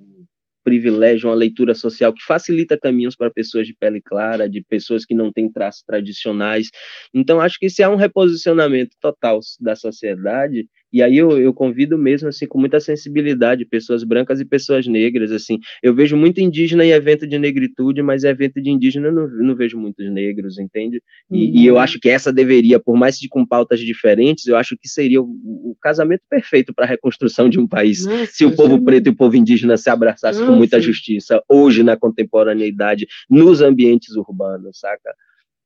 um, 0.00 0.24
privilégio, 0.64 1.30
uma 1.30 1.34
leitura 1.34 1.74
social 1.74 2.12
que 2.12 2.22
facilita 2.22 2.78
caminhos 2.78 3.16
para 3.16 3.30
pessoas 3.30 3.66
de 3.66 3.74
pele 3.74 4.02
clara, 4.02 4.48
de 4.48 4.62
pessoas 4.62 5.04
que 5.04 5.14
não 5.14 5.32
têm 5.32 5.50
traços 5.50 5.82
tradicionais. 5.82 6.68
Então, 7.14 7.40
acho 7.40 7.58
que 7.58 7.70
se 7.70 7.82
há 7.82 7.88
um 7.88 7.96
reposicionamento 7.96 8.94
total 9.00 9.40
da 9.60 9.74
sociedade, 9.74 10.68
e 10.92 11.02
aí 11.02 11.16
eu, 11.16 11.38
eu 11.38 11.52
convido 11.52 11.98
mesmo, 11.98 12.28
assim, 12.28 12.46
com 12.46 12.58
muita 12.58 12.80
sensibilidade, 12.80 13.64
pessoas 13.64 14.02
brancas 14.04 14.40
e 14.40 14.44
pessoas 14.44 14.86
negras, 14.86 15.30
assim. 15.30 15.58
Eu 15.82 15.94
vejo 15.94 16.16
muito 16.16 16.40
indígena 16.40 16.84
em 16.84 16.90
evento 16.90 17.26
de 17.26 17.38
negritude, 17.38 18.02
mas 18.02 18.24
evento 18.24 18.60
de 18.60 18.70
indígena 18.70 19.08
eu 19.08 19.12
não, 19.12 19.28
não 19.28 19.56
vejo 19.56 19.78
muitos 19.78 20.10
negros, 20.10 20.58
entende? 20.58 21.02
E, 21.30 21.36
uhum. 21.36 21.52
e, 21.54 21.66
eu 21.66 21.78
acho 21.78 22.00
que 22.00 22.08
essa 22.08 22.32
deveria, 22.32 22.80
por 22.80 22.96
mais 22.96 23.18
de 23.18 23.28
com 23.28 23.44
pautas 23.44 23.80
diferentes, 23.80 24.46
eu 24.46 24.56
acho 24.56 24.76
que 24.76 24.88
seria 24.88 25.20
o, 25.20 25.26
o 25.26 25.76
casamento 25.80 26.22
perfeito 26.28 26.72
para 26.72 26.84
a 26.84 26.88
reconstrução 26.88 27.48
de 27.48 27.60
um 27.60 27.66
país. 27.66 28.06
Nossa, 28.06 28.32
se 28.32 28.44
o 28.44 28.56
povo 28.56 28.82
preto 28.82 29.08
e 29.08 29.10
o 29.10 29.16
povo 29.16 29.36
indígena 29.36 29.76
se 29.76 29.90
abraçassem 29.90 30.44
com 30.44 30.52
muita 30.52 30.80
justiça, 30.80 31.42
hoje 31.48 31.82
na 31.82 31.96
contemporaneidade, 31.96 33.06
nos 33.28 33.60
ambientes 33.60 34.16
urbanos, 34.16 34.78
saca? 34.80 35.14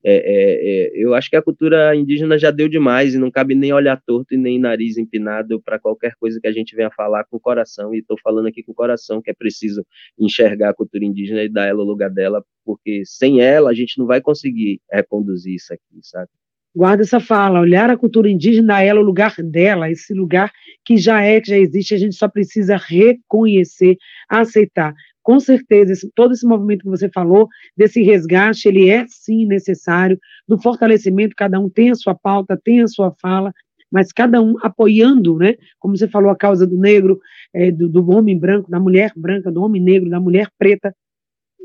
É, 0.05 0.15
é, 0.15 0.89
é, 0.89 0.93
eu 0.95 1.15
acho 1.15 1.31
que 1.31 1.37
a 1.37 1.43
cultura 1.43 1.95
indígena 1.95 2.37
já 2.37 2.51
deu 2.51 2.69
demais 2.69 3.15
e 3.15 3.19
não 3.19 3.31
cabe 3.31 3.55
nem 3.55 3.73
olhar 3.73 4.01
torto 4.05 4.35
e 4.35 4.37
nem 4.37 4.59
nariz 4.59 4.99
empinado 4.99 5.63
para 5.63 5.79
qualquer 5.79 6.15
coisa 6.19 6.41
que 6.41 6.49
a 6.49 6.53
gente 6.53 6.75
venha 6.75 6.91
falar 6.91 7.25
com 7.25 7.37
o 7.37 7.41
coração. 7.41 7.95
E 7.95 7.99
estou 7.99 8.19
falando 8.23 8.49
aqui 8.49 8.63
com 8.63 8.73
o 8.73 8.75
coração 8.75 9.23
que 9.23 9.31
é 9.31 9.35
preciso 9.35 9.87
enxergar 10.19 10.71
a 10.71 10.75
cultura 10.75 11.05
indígena 11.05 11.43
e 11.43 11.49
dar 11.49 11.67
ela 11.67 11.83
o 11.83 11.87
lugar 11.87 12.11
dela, 12.11 12.45
porque 12.65 13.03
sem 13.05 13.41
ela 13.41 13.71
a 13.71 13.75
gente 13.75 13.99
não 13.99 14.07
vai 14.07 14.21
conseguir 14.21 14.81
reconduzir 14.91 15.55
isso 15.55 15.73
aqui, 15.73 16.01
sabe? 16.03 16.29
Guarda 16.75 17.03
essa 17.03 17.21
fala, 17.21 17.61
olhar 17.61 17.91
a 17.91 17.99
cultura 17.99 18.31
indígena, 18.31 18.83
ela 18.83 18.99
o 18.99 19.05
lugar 19.05 19.35
dela, 19.43 19.91
esse 19.91 20.15
lugar 20.15 20.51
que 20.87 20.97
já 20.97 21.23
é, 21.23 21.39
que 21.39 21.51
já 21.51 21.59
existe, 21.59 21.95
a 21.95 21.99
gente 21.99 22.15
só 22.15 22.27
precisa 22.27 22.79
reconhecer, 22.79 23.99
aceitar 24.27 24.95
com 25.23 25.39
certeza, 25.39 25.93
esse, 25.93 26.11
todo 26.15 26.33
esse 26.33 26.47
movimento 26.47 26.83
que 26.83 26.89
você 26.89 27.09
falou, 27.09 27.49
desse 27.77 28.03
resgate, 28.03 28.69
ele 28.69 28.91
é 28.91 29.07
sim 29.09 29.47
necessário, 29.47 30.19
do 30.49 30.61
fortalecimento, 30.61 31.35
cada 31.37 31.59
um 31.61 31.69
tem 31.69 31.91
a 31.91 31.95
sua 31.95 32.15
pauta, 32.15 32.61
tem 32.63 32.83
a 32.83 32.89
sua 32.89 33.15
fala, 33.21 33.53
mas 33.91 34.11
cada 34.11 34.41
um 34.41 34.57
apoiando, 34.63 35.37
né, 35.37 35.55
como 35.79 35.97
você 35.97 36.09
falou, 36.09 36.31
a 36.31 36.37
causa 36.37 36.67
do 36.67 36.77
negro, 36.77 37.21
é, 37.55 37.71
do, 37.71 37.89
do, 37.89 38.11
homem 38.11 38.39
branco, 38.39 38.71
da 38.71 38.81
mulher 38.81 39.13
branca, 39.15 39.53
do 39.53 39.63
homem 39.63 39.83
negro, 39.83 40.11
da 40.11 40.19
mulher 40.19 40.49
preta, 40.59 40.95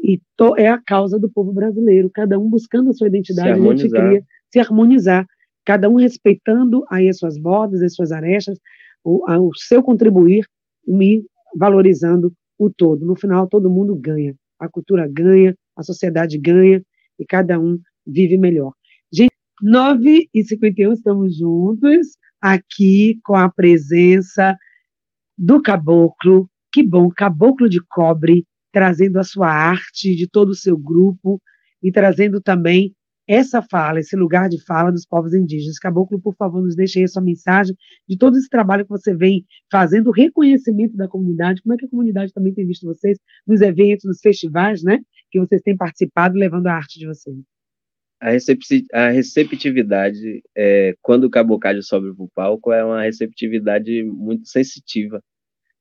e 0.03 0.21
to, 0.35 0.55
é 0.57 0.67
a 0.67 0.79
causa 0.79 1.17
do 1.17 1.29
povo 1.29 1.51
brasileiro, 1.51 2.11
cada 2.13 2.37
um 2.37 2.49
buscando 2.49 2.91
a 2.91 2.93
sua 2.93 3.07
identidade, 3.07 3.49
a 3.49 3.55
gente 3.55 3.89
cria, 3.89 4.23
se 4.51 4.59
harmonizar, 4.59 5.25
cada 5.65 5.89
um 5.89 5.95
respeitando 5.95 6.85
aí 6.89 7.09
as 7.09 7.17
suas 7.17 7.37
bordas, 7.37 7.81
as 7.81 7.95
suas 7.95 8.11
arestas, 8.11 8.59
o, 9.03 9.25
a, 9.27 9.39
o 9.39 9.53
seu 9.55 9.81
contribuir, 9.81 10.45
me 10.85 11.25
valorizando 11.55 12.31
o 12.57 12.69
todo. 12.69 13.05
No 13.05 13.15
final, 13.15 13.47
todo 13.47 13.69
mundo 13.69 13.95
ganha. 13.95 14.35
A 14.59 14.67
cultura 14.67 15.07
ganha, 15.07 15.55
a 15.75 15.83
sociedade 15.83 16.37
ganha 16.37 16.81
e 17.19 17.25
cada 17.25 17.59
um 17.59 17.79
vive 18.05 18.37
melhor. 18.37 18.73
Gente, 19.11 19.33
9 19.61 20.29
e 20.33 20.43
51 20.43 20.93
estamos 20.93 21.37
juntos 21.37 22.17
aqui 22.41 23.19
com 23.23 23.35
a 23.35 23.49
presença 23.49 24.55
do 25.37 25.61
Caboclo. 25.61 26.49
Que 26.71 26.83
bom, 26.83 27.09
Caboclo 27.09 27.69
de 27.69 27.79
Cobre, 27.87 28.45
trazendo 28.71 29.19
a 29.19 29.23
sua 29.23 29.49
arte 29.49 30.15
de 30.15 30.27
todo 30.27 30.49
o 30.49 30.55
seu 30.55 30.77
grupo 30.77 31.41
e 31.81 31.91
trazendo 31.91 32.41
também 32.41 32.93
essa 33.27 33.61
fala, 33.61 33.99
esse 33.99 34.15
lugar 34.15 34.47
de 34.49 34.63
fala 34.63 34.91
dos 34.91 35.05
povos 35.05 35.33
indígenas. 35.33 35.77
Caboclo, 35.77 36.19
por 36.19 36.35
favor, 36.35 36.61
nos 36.61 36.75
deixe 36.75 36.99
aí 36.99 37.05
a 37.05 37.07
sua 37.07 37.21
mensagem 37.21 37.75
de 38.07 38.17
todo 38.17 38.37
esse 38.37 38.49
trabalho 38.49 38.85
que 38.85 38.89
você 38.89 39.13
vem 39.13 39.45
fazendo, 39.71 40.07
o 40.07 40.11
reconhecimento 40.11 40.95
da 40.95 41.07
comunidade, 41.07 41.61
como 41.61 41.73
é 41.73 41.77
que 41.77 41.85
a 41.85 41.89
comunidade 41.89 42.31
também 42.33 42.53
tem 42.53 42.65
visto 42.65 42.85
vocês 42.85 43.19
nos 43.45 43.61
eventos, 43.61 44.05
nos 44.05 44.21
festivais, 44.21 44.81
né, 44.81 44.99
que 45.29 45.39
vocês 45.39 45.61
têm 45.61 45.75
participado, 45.75 46.37
levando 46.37 46.67
a 46.67 46.73
arte 46.73 46.97
de 46.97 47.05
vocês. 47.05 47.37
A, 48.19 49.09
receptividade, 49.09 50.41
é, 50.55 50.95
quando 51.01 51.25
o 51.25 51.29
cabocalho 51.29 51.83
sobe 51.83 52.15
para 52.15 52.23
o 52.23 52.29
palco, 52.33 52.71
é 52.71 52.83
uma 52.83 53.03
receptividade 53.03 54.03
muito 54.03 54.47
sensitiva. 54.47 55.21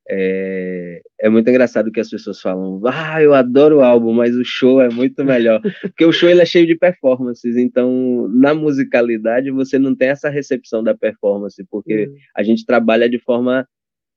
É, 0.08 1.02
é, 1.20 1.28
muito 1.28 1.48
engraçado 1.50 1.90
que 1.90 1.98
as 1.98 2.08
pessoas 2.08 2.40
falam, 2.40 2.80
ah, 2.86 3.20
eu 3.20 3.34
adoro 3.34 3.78
o 3.78 3.80
álbum, 3.82 4.12
mas 4.12 4.36
o 4.36 4.44
show 4.44 4.80
é 4.80 4.88
muito 4.88 5.24
melhor. 5.24 5.60
Porque 5.82 6.04
o 6.04 6.12
show 6.12 6.28
ele 6.28 6.42
é 6.42 6.46
cheio 6.46 6.66
de 6.66 6.76
performances, 6.76 7.56
então 7.56 8.28
na 8.28 8.54
musicalidade 8.54 9.50
você 9.50 9.78
não 9.78 9.94
tem 9.94 10.08
essa 10.08 10.28
recepção 10.28 10.82
da 10.82 10.94
performance, 10.94 11.64
porque 11.70 12.06
uhum. 12.06 12.14
a 12.36 12.42
gente 12.42 12.64
trabalha 12.64 13.08
de 13.08 13.18
forma 13.18 13.66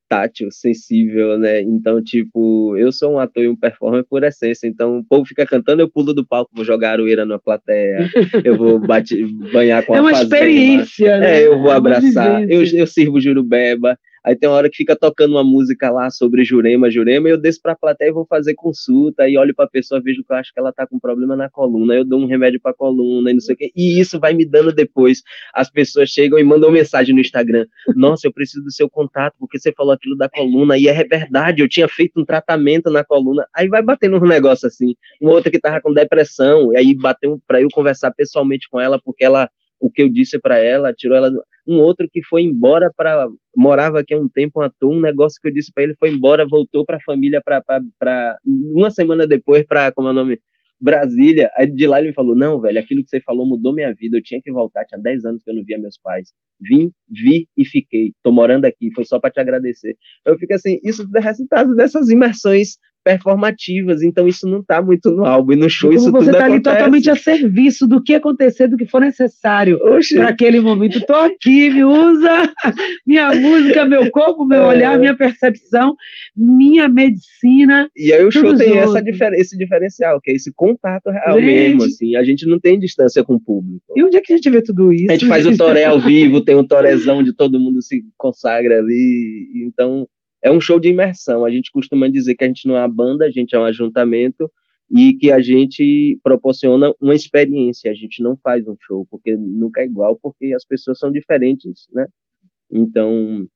tátil, 0.10 0.50
sensível, 0.52 1.38
né? 1.38 1.62
Então, 1.62 2.04
tipo, 2.04 2.76
eu 2.76 2.92
sou 2.92 3.14
um 3.14 3.20
ator 3.20 3.44
e 3.44 3.48
um 3.48 3.56
performer 3.56 4.04
por 4.04 4.24
essência. 4.24 4.68
Então, 4.68 4.98
o 4.98 5.04
povo 5.04 5.24
fica 5.24 5.46
cantando, 5.46 5.84
eu 5.84 5.90
pulo 5.90 6.14
do 6.14 6.26
palco, 6.26 6.50
vou 6.54 6.66
jogar 6.66 6.94
aroeira 6.94 7.26
na 7.26 7.38
plateia, 7.38 8.10
eu 8.44 8.58
vou 8.58 8.80
bate, 8.80 9.24
banhar 9.54 9.86
com 9.86 9.94
é 9.94 9.98
a 9.98 10.00
É 10.00 10.02
uma 10.02 10.12
experiência, 10.12 11.20
né? 11.20 11.42
É, 11.42 11.48
eu 11.48 11.60
vou 11.60 11.72
é 11.72 11.76
abraçar, 11.76 12.50
eu, 12.50 12.64
eu 12.64 12.88
sirvo 12.88 13.22
jurubeba, 13.22 13.98
Aí 14.24 14.36
tem 14.36 14.50
uma 14.50 14.56
hora 14.56 14.70
que 14.70 14.78
fica 14.78 14.96
tocando 14.96 15.32
uma 15.32 15.44
música 15.44 15.90
lá 15.90 16.10
sobre 16.10 16.44
Jurema, 16.44 16.90
Jurema, 16.90 17.30
e 17.30 17.32
eu 17.32 17.38
desço 17.38 17.62
para 17.62 17.74
a 17.74 17.76
plateia 17.76 18.10
e 18.10 18.14
vou 18.14 18.26
fazer 18.26 18.54
consulta, 18.56 19.28
e 19.28 19.38
olho 19.38 19.56
para 19.56 19.66
a 19.66 19.70
pessoa, 19.70 20.02
vejo 20.02 20.24
que 20.24 20.32
eu 20.32 20.38
acho 20.38 20.54
que 20.54 20.60
ela 20.60 20.70
está 20.70 20.86
com 20.86 21.00
problema 21.00 21.36
na 21.36 21.50
coluna, 21.50 21.96
eu 21.96 22.04
dou 22.04 22.20
um 22.20 22.26
remédio 22.26 22.60
para 22.60 22.72
a 22.72 22.74
coluna, 22.76 23.32
e 23.32 23.34
não 23.34 23.42
sei 23.42 23.56
o 23.56 23.58
quê, 23.58 23.72
e 23.76 24.00
isso 24.00 24.20
vai 24.20 24.34
me 24.34 24.46
dando 24.46 24.74
depois. 24.74 25.22
As 25.54 25.70
pessoas 25.70 26.10
chegam 26.10 26.38
e 26.38 26.44
mandam 26.44 26.72
mensagem 26.72 27.14
no 27.14 27.22
Instagram: 27.22 27.66
Nossa, 27.96 28.28
eu 28.28 28.34
preciso 28.34 28.64
do 28.64 28.72
seu 28.72 28.90
contato, 28.90 29.36
porque 29.40 29.60
você 29.60 29.72
falou 29.72 29.94
aquilo 29.94 30.16
da 30.16 30.30
coluna, 30.30 30.78
e 30.78 30.88
é 30.88 31.04
verdade, 31.04 31.62
eu 31.62 31.70
tinha 31.70 31.88
feito 31.88 32.20
um 32.20 32.26
tratamento 32.26 32.90
na 32.90 33.04
coluna. 33.04 33.48
Aí 33.56 33.68
vai 33.68 33.82
batendo 33.82 34.18
um 34.18 34.28
negócio 34.28 34.68
assim. 34.68 34.96
Uma 35.22 35.32
outra 35.32 35.50
que 35.50 35.58
estava 35.58 35.82
com 35.82 35.94
depressão, 35.94 36.74
e 36.74 36.78
aí 36.78 36.94
bateu 36.94 37.40
para 37.48 37.62
eu 37.62 37.68
conversar 37.72 38.12
pessoalmente 38.12 38.70
com 38.70 38.80
ela, 38.80 39.00
porque 39.04 39.24
ela 39.24 39.50
o 39.80 39.90
que 39.90 40.02
eu 40.02 40.10
disse 40.10 40.38
para 40.38 40.58
ela, 40.60 40.94
tirou 40.94 41.16
ela. 41.16 41.32
Um 41.70 41.80
outro 41.82 42.10
que 42.12 42.24
foi 42.24 42.42
embora 42.42 42.92
para 42.98 43.28
morava 43.56 44.00
aqui 44.00 44.16
há 44.16 44.18
um 44.18 44.28
tempo, 44.28 44.60
um 44.60 44.64
ator, 44.64 44.92
um 44.92 45.00
negócio 45.00 45.40
que 45.40 45.48
eu 45.48 45.54
disse 45.54 45.72
para 45.72 45.84
ele 45.84 45.96
foi 46.00 46.10
embora, 46.10 46.48
voltou 46.48 46.84
para 46.84 46.98
a 46.98 47.02
família 47.02 47.42
para 47.46 48.38
uma 48.44 48.90
semana 48.90 49.28
depois 49.28 49.64
para 49.68 49.92
como 49.92 50.08
é 50.08 50.12
o 50.12 50.14
nome 50.14 50.40
Brasília. 50.82 51.52
Aí 51.56 51.68
de 51.68 51.86
lá 51.86 52.00
ele 52.00 52.10
me 52.10 52.14
falou: 52.14 52.36
Não, 52.36 52.60
velho, 52.60 52.80
aquilo 52.80 53.04
que 53.04 53.10
você 53.10 53.20
falou 53.22 53.46
mudou 53.46 53.74
minha 53.74 53.94
vida. 53.94 54.18
Eu 54.18 54.24
tinha 54.24 54.42
que 54.42 54.52
voltar. 54.52 54.86
Tinha 54.86 55.00
10 55.00 55.26
anos 55.26 55.44
que 55.44 55.50
eu 55.52 55.56
não 55.56 55.64
via 55.64 55.78
meus 55.78 55.98
pais. 55.98 56.34
Vim, 56.60 56.92
vi 57.10 57.48
e 57.58 57.66
fiquei. 57.66 58.14
Tô 58.24 58.32
morando 58.32 58.66
aqui. 58.66 58.90
Foi 58.94 59.06
só 59.06 59.20
para 59.20 59.30
te 59.30 59.40
agradecer. 59.40 59.98
Eu 60.26 60.38
fico 60.38 60.54
assim: 60.54 60.80
Isso 60.84 61.08
é 61.16 61.20
resultado 61.20 61.76
dessas 61.76 62.10
imersões 62.10 62.78
performativas, 63.10 64.04
então 64.04 64.28
isso 64.28 64.48
não 64.48 64.60
está 64.60 64.80
muito 64.84 65.10
no 65.10 65.26
álbum 65.26 65.54
e 65.54 65.56
no 65.56 65.68
show 65.68 65.92
isso 65.92 66.12
você 66.12 66.28
tudo 66.28 66.38
tá 66.38 66.46
ali 66.46 66.62
totalmente 66.62 67.10
a 67.10 67.16
serviço 67.16 67.88
do 67.88 68.04
que 68.04 68.14
acontecer, 68.14 68.68
do 68.68 68.78
que 68.78 68.86
for 68.86 69.02
necessário 69.02 69.80
para 69.80 70.28
aquele 70.28 70.60
momento. 70.60 71.04
Tô 71.08 71.16
aqui, 71.16 71.72
me 71.72 71.84
usa 71.84 72.54
minha 73.08 73.34
música, 73.34 73.84
meu 73.86 74.12
corpo, 74.12 74.46
meu 74.46 74.62
é. 74.62 74.68
olhar, 74.68 75.00
minha 75.00 75.16
percepção, 75.18 75.96
minha 76.38 76.88
medicina. 76.88 77.90
E 77.98 78.14
aí 78.14 78.24
o 78.24 78.32
show 78.32 78.56
tem 78.56 78.78
essa 78.78 79.02
difer 79.02 79.34
esse 79.34 79.58
diferencial, 79.58 80.22
que 80.22 80.30
é 80.30 80.36
esse 80.36 80.54
contato 80.54 81.10
real 81.10 81.40
gente. 81.40 81.46
mesmo, 81.46 81.84
assim, 81.86 82.16
a 82.16 82.24
gente 82.24 82.46
não 82.46 82.60
tem 82.60 82.78
distância 82.78 83.24
com 83.24 83.36
o 83.36 83.40
público. 83.40 83.82
E 83.96 84.04
onde 84.04 84.18
é 84.18 84.22
que 84.22 84.34
a 84.34 84.36
gente 84.36 84.50
vê 84.52 84.62
tudo 84.62 84.94
isso? 84.94 85.10
A 85.10 85.14
gente 85.14 85.26
faz 85.26 85.48
o 85.48 85.58
toré 85.58 85.86
ao 85.86 85.98
vivo, 86.00 86.42
tem 86.42 86.56
um 86.56 86.64
torezão 86.64 87.24
de 87.24 87.34
todo 87.34 87.60
mundo 87.60 87.82
se 87.82 88.04
consagra 88.16 88.78
ali, 88.78 89.50
então 89.66 90.08
é 90.42 90.52
um 90.52 90.62
show 90.62 90.80
de 90.80 90.90
imersão. 90.90 91.46
A 91.46 91.52
gente 91.52 91.72
costuma 91.72 92.08
dizer 92.08 92.36
que 92.36 92.44
a 92.44 92.48
gente 92.48 92.68
não 92.68 92.76
é 92.76 92.80
uma 92.80 92.88
banda, 92.88 93.26
a 93.26 93.32
gente 93.32 93.56
é 93.56 93.60
um 93.60 93.66
ajuntamento 93.66 94.52
e 94.92 95.14
que 95.14 95.32
a 95.32 95.40
gente 95.40 96.20
proporciona 96.24 96.94
uma 97.00 97.16
experiência. 97.16 97.92
A 97.92 97.94
gente 97.94 98.24
não 98.24 98.38
faz 98.38 98.68
um 98.68 98.76
show 98.80 99.06
porque 99.10 99.36
nunca 99.36 99.82
é 99.82 99.86
igual, 99.86 100.18
porque 100.22 100.54
as 100.54 100.66
pessoas 100.66 100.98
são 100.98 101.12
diferentes, 101.12 101.88
né? 101.94 102.08
Então, 102.72 103.48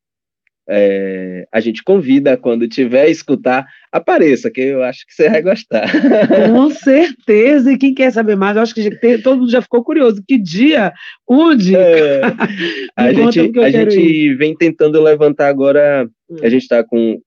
é, 0.68 1.46
a 1.52 1.60
gente 1.60 1.84
convida, 1.84 2.38
quando 2.38 2.68
tiver 2.68 3.10
escutar, 3.10 3.68
apareça, 3.92 4.50
que 4.50 4.62
eu 4.62 4.82
acho 4.84 5.06
que 5.06 5.14
você 5.14 5.30
vai 5.30 5.42
gostar. 5.42 5.90
Com 6.54 6.70
certeza, 6.70 7.72
e 7.72 7.78
quem 7.78 7.94
quer 7.94 8.12
saber 8.12 8.36
mais, 8.36 8.56
eu 8.56 8.62
acho 8.62 8.74
que 8.74 8.84
já, 8.84 8.92
todo 9.22 9.40
mundo 9.40 9.52
já 9.52 9.62
ficou 9.62 9.84
curioso. 9.84 10.24
Que 10.26 10.38
dia? 10.38 10.94
Onde? 11.28 11.76
É, 11.76 12.22
a 12.96 13.12
gente, 13.12 13.60
a 13.60 13.70
gente 13.70 14.36
vem 14.36 14.56
tentando 14.56 15.02
levantar 15.02 15.50
agora, 15.50 16.10
hum. 16.34 16.46
a 16.46 16.50
gente 16.50 16.64
está 16.64 16.84
com 16.84 17.22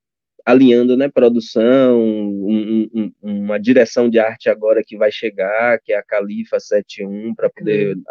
alinhando 0.44 0.96
né, 0.96 1.08
produção, 1.08 2.00
um, 2.00 2.88
um, 2.94 3.12
uma 3.20 3.58
direção 3.58 4.08
de 4.08 4.20
arte 4.20 4.48
agora 4.48 4.80
que 4.86 4.96
vai 4.96 5.10
chegar, 5.10 5.80
que 5.82 5.92
é 5.92 5.96
a 5.96 6.04
Califa 6.04 6.60
71, 6.60 7.34
para 7.34 7.50
poder 7.50 7.96
hum 7.96 8.02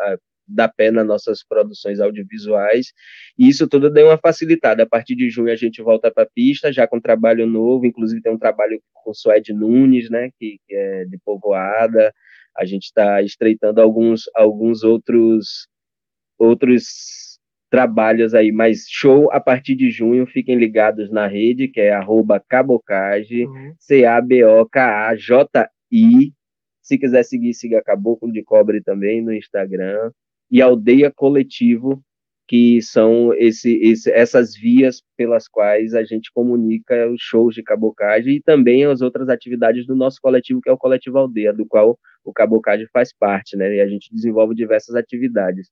dar 0.47 0.69
pé 0.69 0.91
nas 0.91 1.05
nossas 1.05 1.43
produções 1.43 1.99
audiovisuais, 1.99 2.93
e 3.37 3.49
isso 3.49 3.67
tudo 3.67 3.89
deu 3.89 4.07
uma 4.07 4.17
facilitada. 4.17 4.83
A 4.83 4.87
partir 4.87 5.15
de 5.15 5.29
junho 5.29 5.51
a 5.51 5.55
gente 5.55 5.81
volta 5.81 6.11
para 6.11 6.23
a 6.23 6.29
pista, 6.33 6.71
já 6.71 6.87
com 6.87 6.99
trabalho 6.99 7.47
novo, 7.47 7.85
inclusive 7.85 8.21
tem 8.21 8.31
um 8.31 8.37
trabalho 8.37 8.81
com 8.93 9.11
o 9.11 9.13
Suede 9.13 9.53
Nunes, 9.53 10.09
né, 10.09 10.29
que, 10.39 10.59
que 10.67 10.75
é 10.75 11.05
de 11.05 11.17
Povoada, 11.19 12.13
a 12.57 12.65
gente 12.65 12.83
está 12.83 13.21
estreitando 13.21 13.81
alguns, 13.81 14.23
alguns 14.33 14.83
outros, 14.83 15.67
outros 16.37 16.85
trabalhos 17.69 18.33
aí, 18.33 18.51
mas 18.51 18.85
show 18.89 19.31
a 19.31 19.39
partir 19.39 19.75
de 19.75 19.89
junho, 19.89 20.25
fiquem 20.25 20.55
ligados 20.55 21.11
na 21.11 21.27
rede, 21.27 21.67
que 21.67 21.81
é 21.81 21.93
arroba 21.93 22.43
cabocage, 22.47 23.45
uhum. 23.45 23.73
C-A-B-O-K-A-J-I, 23.79 24.65
se 26.85 26.97
quiser 26.99 27.23
seguir, 27.23 27.53
siga 27.55 27.81
Caboclo 27.83 28.31
de 28.31 28.43
Cobre 28.43 28.79
também 28.79 29.19
no 29.19 29.33
Instagram 29.33 30.11
e 30.51 30.61
aldeia 30.61 31.11
coletivo, 31.11 31.99
que 32.47 32.79
são 32.79 33.33
esse, 33.33 33.75
esse, 33.77 34.11
essas 34.11 34.55
vias 34.55 35.01
pelas 35.17 35.47
quais 35.47 35.95
a 35.95 36.03
gente 36.03 36.31
comunica 36.31 37.09
os 37.09 37.19
shows 37.19 37.55
de 37.55 37.63
cabocagem 37.63 38.35
e 38.35 38.41
também 38.41 38.85
as 38.85 39.01
outras 39.01 39.29
atividades 39.29 39.87
do 39.87 39.95
nosso 39.95 40.19
coletivo, 40.21 40.61
que 40.61 40.69
é 40.69 40.71
o 40.71 40.77
Coletivo 40.77 41.17
Aldeia, 41.17 41.51
do 41.51 41.65
qual 41.65 41.97
o 42.23 42.31
cabocagem 42.31 42.85
faz 42.93 43.11
parte, 43.11 43.57
né? 43.57 43.77
E 43.77 43.81
a 43.81 43.87
gente 43.87 44.13
desenvolve 44.13 44.53
diversas 44.53 44.95
atividades. 44.95 45.71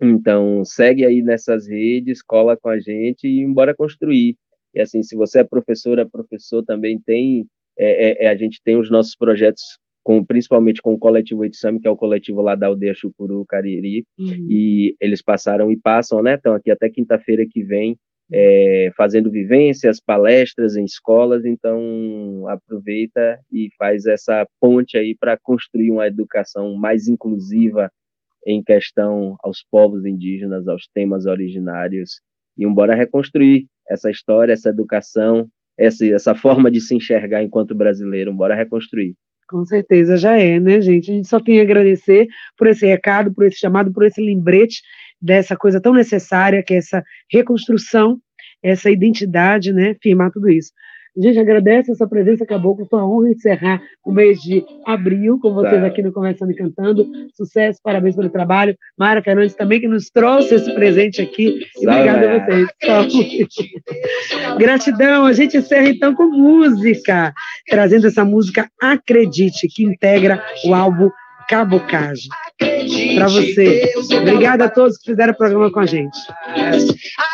Então, 0.00 0.64
segue 0.64 1.04
aí 1.04 1.22
nessas 1.22 1.66
redes, 1.66 2.22
cola 2.22 2.56
com 2.56 2.68
a 2.68 2.78
gente 2.78 3.26
e 3.26 3.40
embora 3.40 3.74
construir. 3.74 4.36
E 4.74 4.80
assim, 4.80 5.02
se 5.02 5.16
você 5.16 5.40
é 5.40 5.44
professora, 5.44 6.08
professor 6.08 6.62
também 6.62 7.00
tem, 7.00 7.46
é, 7.78 8.24
é, 8.24 8.24
é 8.26 8.28
a 8.28 8.36
gente 8.36 8.60
tem 8.62 8.76
os 8.76 8.90
nossos 8.90 9.16
projetos 9.16 9.62
com, 10.02 10.22
principalmente 10.24 10.82
com 10.82 10.94
o 10.94 10.98
coletivo 10.98 11.44
Itsami, 11.44 11.80
que 11.80 11.88
é 11.88 11.90
o 11.90 11.96
coletivo 11.96 12.40
lá 12.40 12.54
da 12.54 12.68
aldeia 12.68 12.94
Chucuru, 12.94 13.44
Cariri, 13.46 14.04
uhum. 14.18 14.46
e 14.48 14.94
eles 15.00 15.20
passaram 15.20 15.72
e 15.72 15.76
passam, 15.76 16.22
né, 16.22 16.34
estão 16.34 16.54
aqui 16.54 16.70
até 16.70 16.88
quinta-feira 16.88 17.44
que 17.50 17.64
vem, 17.64 17.98
é, 18.30 18.92
fazendo 18.96 19.30
vivências, 19.30 20.00
palestras 20.00 20.76
em 20.76 20.84
escolas, 20.84 21.44
então 21.44 22.46
aproveita 22.48 23.40
e 23.52 23.68
faz 23.78 24.06
essa 24.06 24.46
ponte 24.60 24.96
aí 24.96 25.16
para 25.18 25.36
construir 25.36 25.90
uma 25.90 26.06
educação 26.06 26.74
mais 26.74 27.08
inclusiva 27.08 27.90
em 28.46 28.62
questão 28.62 29.36
aos 29.42 29.64
povos 29.68 30.06
indígenas, 30.06 30.68
aos 30.68 30.86
temas 30.94 31.26
originários, 31.26 32.20
e 32.56 32.64
embora 32.64 32.94
reconstruir 32.94 33.66
essa 33.90 34.10
história, 34.10 34.52
essa 34.52 34.70
educação, 34.70 35.48
essa, 35.76 36.06
essa 36.06 36.34
forma 36.34 36.70
de 36.70 36.80
se 36.80 36.94
enxergar 36.94 37.42
enquanto 37.42 37.74
brasileiro, 37.74 38.32
bora 38.32 38.54
reconstruir. 38.54 39.14
Com 39.48 39.64
certeza 39.64 40.16
já 40.16 40.36
é, 40.36 40.58
né, 40.58 40.80
gente? 40.80 41.10
A 41.10 41.14
gente 41.14 41.28
só 41.28 41.38
tem 41.38 41.60
a 41.60 41.62
agradecer 41.62 42.26
por 42.56 42.66
esse 42.66 42.86
recado, 42.86 43.32
por 43.32 43.44
esse 43.44 43.58
chamado, 43.58 43.92
por 43.92 44.04
esse 44.04 44.20
lembrete 44.20 44.80
dessa 45.20 45.56
coisa 45.56 45.80
tão 45.80 45.92
necessária 45.92 46.62
que 46.62 46.74
é 46.74 46.78
essa 46.78 47.04
reconstrução, 47.30 48.18
essa 48.62 48.90
identidade, 48.90 49.72
né? 49.72 49.94
Firmar 50.02 50.32
tudo 50.32 50.48
isso. 50.48 50.72
A 51.16 51.20
gente 51.20 51.38
agradece 51.38 51.90
a 51.90 51.94
sua 51.94 52.06
presença, 52.06 52.44
acabou 52.44 52.76
com 52.76 52.84
sua 52.84 53.06
honra 53.06 53.30
encerrar 53.30 53.80
o 54.04 54.12
mês 54.12 54.38
de 54.40 54.62
abril 54.84 55.38
com 55.40 55.54
vocês 55.54 55.80
tá. 55.80 55.86
aqui 55.86 56.02
no 56.02 56.12
Conversando 56.12 56.52
e 56.52 56.54
Cantando. 56.54 57.06
Sucesso, 57.34 57.80
parabéns 57.82 58.14
pelo 58.14 58.28
trabalho. 58.28 58.76
Mara 58.98 59.22
Fernandes 59.22 59.54
também 59.54 59.80
que 59.80 59.88
nos 59.88 60.10
trouxe 60.10 60.54
esse 60.54 60.74
presente 60.74 61.22
aqui. 61.22 61.60
E 61.80 61.88
obrigada 61.88 62.30
a 62.30 62.38
vocês. 62.38 62.68
Gratidão. 64.58 65.24
A 65.24 65.32
gente 65.32 65.56
encerra 65.56 65.88
então 65.88 66.14
com 66.14 66.26
música, 66.26 67.32
trazendo 67.66 68.06
essa 68.06 68.24
música 68.24 68.68
Acredite, 68.80 69.68
que 69.68 69.84
integra 69.84 70.42
o 70.66 70.74
álbum 70.74 71.08
Cabocagem. 71.48 72.28
Para 73.14 73.28
você. 73.28 73.92
Obrigada 73.96 74.64
a 74.64 74.70
todos 74.70 74.98
que 74.98 75.10
fizeram 75.10 75.32
o 75.32 75.36
programa 75.36 75.70
com 75.70 75.80
a 75.80 75.86
gente. 75.86 76.18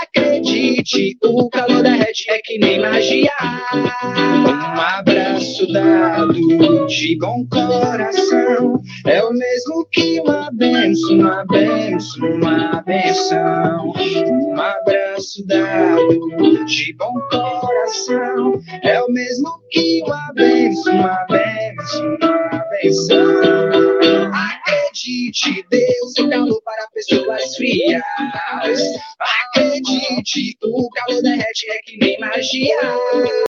Acredite, 0.03 1.17
o 1.23 1.49
calor 1.51 1.83
derrete 1.83 2.31
é 2.31 2.39
que 2.39 2.59
nem 2.59 2.81
magia. 2.81 3.31
Um 3.75 4.81
abraço 4.81 5.73
dado 5.73 6.87
de 6.87 7.19
bom 7.19 7.47
coração 7.51 8.83
é 9.07 9.23
o 9.23 9.33
mesmo 9.33 9.87
que 9.91 10.21
uma 10.21 10.51
benção, 10.53 11.17
uma 11.17 11.45
benção, 11.45 12.29
uma 12.29 12.83
benção. 12.83 13.93
Um 14.27 14.61
abraço 14.61 15.47
dado 15.47 16.65
de 16.67 16.95
bom 16.95 17.15
coração 17.31 18.61
é 18.83 19.01
o 19.03 19.11
mesmo 19.11 19.49
que 19.71 20.03
uma 20.05 20.33
benção, 20.35 20.95
uma 20.95 21.27
benção, 21.29 22.19
uma 22.21 22.65
benção. 22.71 24.33
Acredite, 24.33 25.42
Deus 25.71 26.13
seu 26.15 26.29
calor 26.29 26.63
para 26.63 26.85
a 26.85 26.91
pessoa 26.91 27.23
suas 27.25 27.57
frias. 27.57 28.03
Acredite, 29.55 30.57
o 30.63 30.89
calor 30.91 31.23
derrete 31.23 31.71
é 31.71 31.79
que 31.85 31.99
nem 31.99 32.19
magia. 32.19 32.77